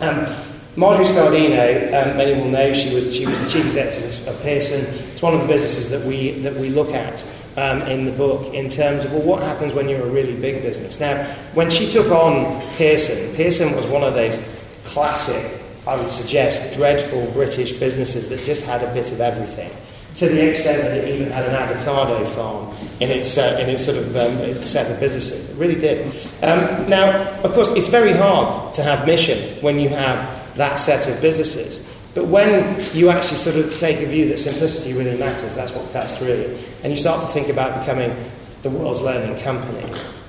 Um, 0.00 0.53
Marjorie 0.76 1.06
Scardino, 1.06 1.86
um, 1.94 2.16
many 2.16 2.34
will 2.40 2.50
know, 2.50 2.72
she 2.72 2.92
was, 2.92 3.14
she 3.14 3.26
was 3.26 3.38
the 3.40 3.48
chief 3.48 3.66
executive 3.66 4.26
of 4.26 4.42
Pearson. 4.42 4.84
It's 5.12 5.22
one 5.22 5.32
of 5.32 5.40
the 5.40 5.46
businesses 5.46 5.88
that 5.90 6.02
we, 6.04 6.32
that 6.40 6.54
we 6.54 6.68
look 6.68 6.92
at 6.92 7.24
um, 7.56 7.82
in 7.82 8.04
the 8.04 8.10
book 8.10 8.52
in 8.52 8.68
terms 8.68 9.04
of, 9.04 9.12
well, 9.12 9.22
what 9.22 9.42
happens 9.42 9.72
when 9.72 9.88
you're 9.88 10.04
a 10.04 10.10
really 10.10 10.34
big 10.34 10.62
business? 10.62 10.98
Now, 10.98 11.24
when 11.54 11.70
she 11.70 11.88
took 11.88 12.10
on 12.10 12.60
Pearson, 12.76 13.34
Pearson 13.36 13.76
was 13.76 13.86
one 13.86 14.02
of 14.02 14.14
those 14.14 14.36
classic, 14.82 15.60
I 15.86 15.94
would 15.94 16.10
suggest, 16.10 16.74
dreadful 16.74 17.30
British 17.30 17.72
businesses 17.72 18.28
that 18.30 18.42
just 18.44 18.64
had 18.64 18.82
a 18.82 18.92
bit 18.92 19.12
of 19.12 19.20
everything. 19.20 19.70
to 20.16 20.28
the 20.28 20.48
extent 20.48 20.82
that 20.82 20.96
it 20.96 21.08
even 21.12 21.32
had 21.32 21.44
an 21.44 21.54
avocado 21.54 22.24
farm 22.24 22.72
in 23.00 23.10
its, 23.10 23.36
uh, 23.36 23.58
in 23.60 23.68
its 23.68 23.84
sort 23.84 23.96
of 23.96 24.16
um, 24.16 24.62
set 24.62 24.90
of 24.90 25.00
businesses. 25.00 25.50
It 25.50 25.56
really 25.56 25.74
did. 25.74 26.06
Um, 26.42 26.88
now, 26.88 27.40
of 27.42 27.52
course, 27.52 27.70
it's 27.70 27.88
very 27.88 28.12
hard 28.12 28.74
to 28.74 28.82
have 28.82 29.06
mission 29.06 29.60
when 29.60 29.80
you 29.80 29.88
have 29.88 30.33
that 30.56 30.76
set 30.76 31.08
of 31.08 31.20
businesses. 31.20 31.84
But 32.14 32.26
when 32.26 32.78
you 32.92 33.10
actually 33.10 33.38
sort 33.38 33.56
of 33.56 33.76
take 33.78 34.00
a 34.00 34.06
view 34.06 34.28
that 34.28 34.38
simplicity 34.38 34.92
really 34.92 35.18
matters, 35.18 35.56
that's 35.56 35.72
what 35.72 35.92
cuts 35.92 36.16
through, 36.18 36.56
and 36.82 36.92
you 36.92 36.98
start 36.98 37.20
to 37.22 37.26
think 37.28 37.48
about 37.48 37.80
becoming 37.80 38.14
the 38.62 38.70
world's 38.70 39.02
learning 39.02 39.36
company, 39.42 39.84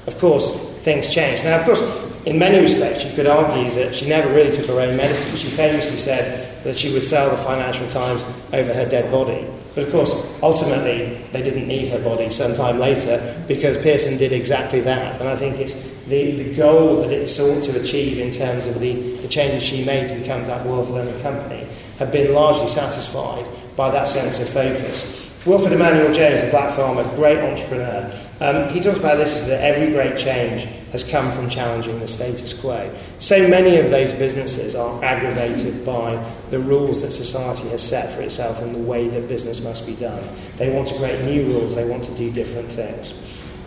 of 0.07 0.17
course, 0.19 0.55
things 0.81 1.13
change. 1.13 1.43
Now, 1.43 1.59
of 1.59 1.65
course, 1.65 1.81
in 2.25 2.39
many 2.39 2.59
respects, 2.59 3.05
you 3.05 3.13
could 3.15 3.27
argue 3.27 3.71
that 3.75 3.93
she 3.93 4.07
never 4.07 4.33
really 4.33 4.51
took 4.51 4.65
her 4.65 4.79
own 4.79 4.97
medicine. 4.97 5.37
She 5.37 5.47
famously 5.47 5.97
said 5.97 6.63
that 6.63 6.75
she 6.75 6.91
would 6.91 7.03
sell 7.03 7.29
the 7.29 7.37
Financial 7.37 7.87
Times 7.87 8.23
over 8.51 8.73
her 8.73 8.87
dead 8.89 9.11
body. 9.11 9.47
But 9.75 9.83
of 9.83 9.91
course, 9.91 10.11
ultimately, 10.41 11.21
they 11.31 11.43
didn't 11.43 11.67
need 11.67 11.89
her 11.89 11.99
body 11.99 12.31
sometime 12.31 12.79
later 12.79 13.43
because 13.47 13.77
Pearson 13.77 14.17
did 14.17 14.31
exactly 14.31 14.79
that. 14.81 15.19
And 15.19 15.29
I 15.29 15.35
think 15.35 15.57
it's 15.57 15.73
the, 16.07 16.43
the 16.43 16.55
goal 16.55 17.01
that 17.01 17.11
it 17.11 17.27
sought 17.27 17.63
to 17.63 17.81
achieve 17.81 18.19
in 18.19 18.31
terms 18.31 18.67
of 18.67 18.79
the, 18.79 18.93
the 19.17 19.27
changes 19.27 19.63
she 19.63 19.83
made 19.83 20.07
to 20.07 20.15
become 20.15 20.43
that 20.43 20.65
world 20.65 20.89
learning 20.89 21.19
company 21.21 21.67
have 21.97 22.11
been 22.11 22.33
largely 22.33 22.67
satisfied 22.67 23.45
by 23.75 23.89
that 23.89 24.07
sense 24.07 24.39
of 24.39 24.49
focus. 24.49 25.29
Wilfred 25.45 25.73
Emmanuel 25.73 26.13
Jones, 26.13 26.43
the 26.43 26.49
black 26.49 26.75
farmer, 26.75 27.03
great 27.15 27.37
entrepreneur, 27.37 28.11
um, 28.41 28.67
he 28.69 28.81
talks 28.81 28.99
about 28.99 29.17
this 29.17 29.41
as 29.41 29.47
that 29.47 29.61
every 29.61 29.93
great 29.93 30.17
change 30.17 30.63
has 30.91 31.09
come 31.09 31.31
from 31.31 31.49
challenging 31.49 31.99
the 31.99 32.07
status 32.07 32.53
quo. 32.53 32.93
So 33.19 33.47
many 33.47 33.77
of 33.77 33.89
those 33.91 34.11
businesses 34.13 34.75
are 34.75 35.03
aggravated 35.03 35.85
by 35.85 36.21
the 36.49 36.59
rules 36.59 37.01
that 37.01 37.13
society 37.13 37.69
has 37.69 37.81
set 37.81 38.13
for 38.13 38.21
itself 38.21 38.61
and 38.61 38.75
the 38.75 38.79
way 38.79 39.07
that 39.07 39.29
business 39.29 39.61
must 39.61 39.85
be 39.85 39.95
done. 39.95 40.23
They 40.57 40.69
want 40.69 40.87
to 40.89 40.95
create 40.95 41.23
new 41.23 41.45
rules, 41.45 41.75
they 41.75 41.87
want 41.87 42.03
to 42.05 42.11
do 42.15 42.29
different 42.31 42.69
things. 42.71 43.13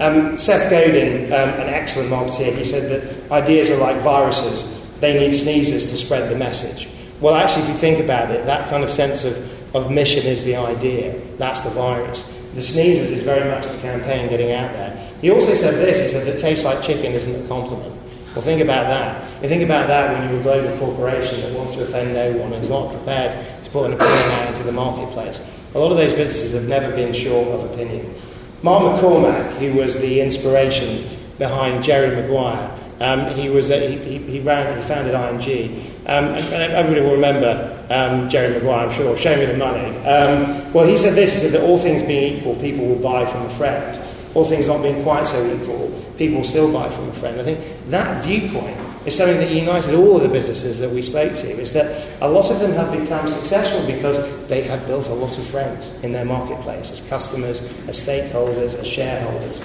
Um, 0.01 0.39
Seth 0.39 0.71
Godin, 0.71 1.25
um, 1.33 1.49
an 1.61 1.69
excellent 1.69 2.11
marketeer, 2.11 2.55
he 2.57 2.65
said 2.65 2.89
that 2.91 3.33
ideas 3.33 3.71
are 3.71 3.79
like 3.79 4.01
viruses. 4.03 4.75
They 5.01 5.19
need 5.19 5.33
sneezes 5.33 5.91
to 5.91 5.97
spread 5.97 6.31
the 6.31 6.37
message. 6.37 6.89
Well, 7.21 7.35
actually, 7.35 7.65
if 7.65 7.69
you 7.71 7.75
think 7.77 7.99
about 7.99 8.31
it, 8.31 8.47
that 8.47 8.69
kind 8.69 8.85
of 8.85 8.91
sense 8.91 9.25
of, 9.25 9.75
of 9.75 9.91
mission 9.91 10.25
is 10.25 10.45
the 10.45 10.55
idea. 10.57 11.21
That's 11.37 11.63
the 11.63 11.71
virus. 11.71 12.23
The 12.55 12.63
sneezes 12.63 13.11
is 13.11 13.23
very 13.23 13.49
much 13.51 13.67
the 13.67 13.79
campaign 13.79 14.29
getting 14.29 14.53
out 14.53 14.73
there. 14.73 15.11
He 15.21 15.31
also 15.31 15.55
said 15.55 15.75
this, 15.75 16.01
he 16.01 16.09
said 16.09 16.27
that 16.27 16.39
tastes 16.39 16.65
like 16.65 16.83
chicken 16.83 17.13
isn't 17.13 17.45
a 17.45 17.49
compliment. 17.49 17.95
Well, 18.35 18.45
think 18.45 18.61
about 18.61 18.87
that. 18.87 19.43
You 19.43 19.49
think 19.49 19.65
about 19.65 19.89
that 19.89 20.13
when 20.13 20.31
you're 20.31 20.41
a 20.41 20.43
global 20.43 20.79
corporation 20.79 21.41
that 21.41 21.53
wants 21.53 21.75
to 21.75 21.83
offend 21.83 22.15
no 22.15 22.33
one 22.41 22.53
and 22.53 22.63
is 22.63 22.71
not 22.71 22.93
prepared 22.93 23.65
to 23.65 23.71
put 23.71 23.87
an 23.87 23.95
opinion 23.95 24.31
out 24.31 24.49
into 24.49 24.63
the 24.63 24.73
marketplace. 24.73 25.45
A 25.75 25.79
lot 25.79 25.91
of 25.91 25.97
those 25.97 26.13
businesses 26.13 26.53
have 26.53 26.69
never 26.69 26.95
been 26.95 27.13
short 27.13 27.49
of 27.49 27.73
opinion. 27.73 28.15
Mark 28.63 28.97
McCormack, 28.97 29.53
who 29.59 29.75
was 29.75 30.01
the 30.01 30.21
inspiration 30.21 31.09
behind 31.39 31.85
Jerry 31.85 32.15
Maguire, 32.15 32.77
um, 33.01 33.31
he 33.31 33.49
was 33.49 33.71
a, 33.71 33.97
he, 33.97 34.19
he, 34.19 34.41
ran 34.41 34.77
he 34.77 34.83
founded 34.83 35.15
IMG, 35.15 35.79
um, 36.07 36.25
and, 36.35 36.45
and, 36.53 36.73
everybody 36.73 37.01
will 37.01 37.13
remember 37.13 37.87
um, 37.91 38.29
Jerry 38.29 38.55
Maguire, 38.55 38.87
I'm 38.89 38.91
sure. 38.91 39.17
Show 39.17 39.37
me 39.37 39.47
the 39.47 39.57
money. 39.57 39.87
Um, 39.99 40.73
well, 40.73 40.85
he 40.85 40.97
said 40.97 41.15
this. 41.15 41.33
He 41.35 41.39
said 41.39 41.53
that 41.53 41.63
all 41.63 41.79
things 41.79 42.03
being 42.03 42.39
equal, 42.39 42.57
people 42.57 42.87
will 42.87 42.99
buy 43.01 43.25
from 43.25 43.43
a 43.47 43.51
friend. 43.51 44.05
All 44.35 44.45
things 44.45 44.67
not 44.67 44.83
being 44.83 45.05
quite 45.05 45.29
so 45.29 45.45
equal, 45.47 45.89
people 46.17 46.43
still 46.43 46.73
buy 46.73 46.91
from 46.91 47.09
a 47.09 47.13
friend. 47.13 47.41
I 47.41 47.45
think 47.45 47.61
that 47.91 48.25
viewpoint 48.25 48.77
is 49.09 49.17
something 49.17 49.39
that 49.39 49.51
united 49.51 49.95
all 49.95 50.17
of 50.17 50.23
the 50.23 50.29
businesses 50.29 50.79
that 50.79 50.91
we 50.91 51.03
spoke 51.03 51.35
to. 51.35 51.61
Is 51.61 51.73
that 51.73 52.07
a 52.21 52.29
lot 52.29 52.51
of 52.51 52.61
them 52.61 52.73
have 52.73 52.93
become 52.93 53.27
successful 53.27 53.85
because 53.87 54.19
they 54.47 54.63
had 54.63 54.87
built 54.87 55.09
a 55.09 55.15
lot 55.15 55.37
of 55.37 55.47
friends 55.47 55.91
in 56.05 56.13
their 56.13 56.25
marketplace 56.25 56.93
as 56.93 57.01
customers, 57.09 57.63
as 57.89 57.99
stakeholders, 57.99 58.79
as 58.79 58.87
shareholders. 58.87 59.61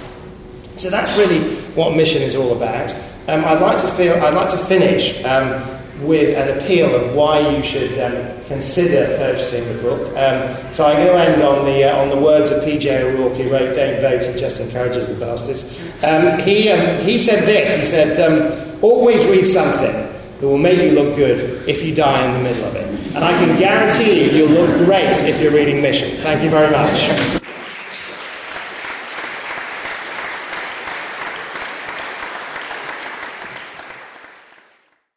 So 0.78 0.90
that's 0.90 1.16
really 1.18 1.58
what 1.76 1.96
mission 1.96 2.22
is 2.22 2.36
all 2.36 2.54
about. 2.56 2.90
Um, 3.28 3.44
I'd 3.46 3.62
like 3.62 3.80
to 3.82 3.88
feel, 3.90 4.16
I'd 4.24 4.34
like 4.34 4.50
to 4.52 4.58
finish 4.58 5.24
um, 5.24 5.62
with 6.02 6.38
an 6.38 6.58
appeal 6.58 6.96
of 6.96 7.14
why 7.14 7.40
you 7.40 7.64
should 7.64 8.00
um, 8.00 8.46
consider 8.48 9.18
purchasing 9.18 9.66
the 9.76 9.82
book. 9.82 10.02
Um, 10.18 10.74
so 10.74 10.86
I'm 10.86 10.96
going 10.98 11.08
to 11.08 11.34
end 11.34 11.42
on 11.44 11.66
the 11.66 11.84
uh, 11.84 12.02
on 12.02 12.10
the 12.10 12.18
words 12.18 12.50
of 12.50 12.64
P.J. 12.64 13.04
O'Rourke, 13.04 13.38
who 13.38 13.52
wrote 13.52 13.76
"Don't 13.76 14.02
vote; 14.02 14.24
it 14.24 14.38
just 14.38 14.60
encourages 14.60 15.08
the 15.08 15.16
bastards." 15.16 15.64
Um, 16.04 16.40
he 16.40 16.70
um, 16.70 17.02
he 17.02 17.18
said 17.18 17.46
this. 17.46 17.76
He 17.76 17.86
said, 17.86 18.20
"Always 18.84 19.26
read 19.26 19.48
something 19.48 19.96
that 20.40 20.48
will 20.48 20.60
make 20.60 20.78
you 20.78 20.92
look 20.92 21.16
good 21.16 21.68
if 21.68 21.84
you 21.84 21.96
die 21.96 22.26
in 22.28 22.34
the 22.38 22.44
middle 22.48 22.66
of 22.66 22.76
it." 22.76 22.86
And 23.16 23.24
I 23.24 23.32
can 23.32 23.58
guarantee 23.58 24.26
you, 24.26 24.32
you'll 24.38 24.50
look 24.50 24.86
great 24.86 25.06
if 25.28 25.42
you're 25.42 25.52
reading 25.52 25.82
Mission. 25.82 26.18
Thank 26.22 26.44
you 26.44 26.50
very 26.50 26.70
much. 26.70 27.42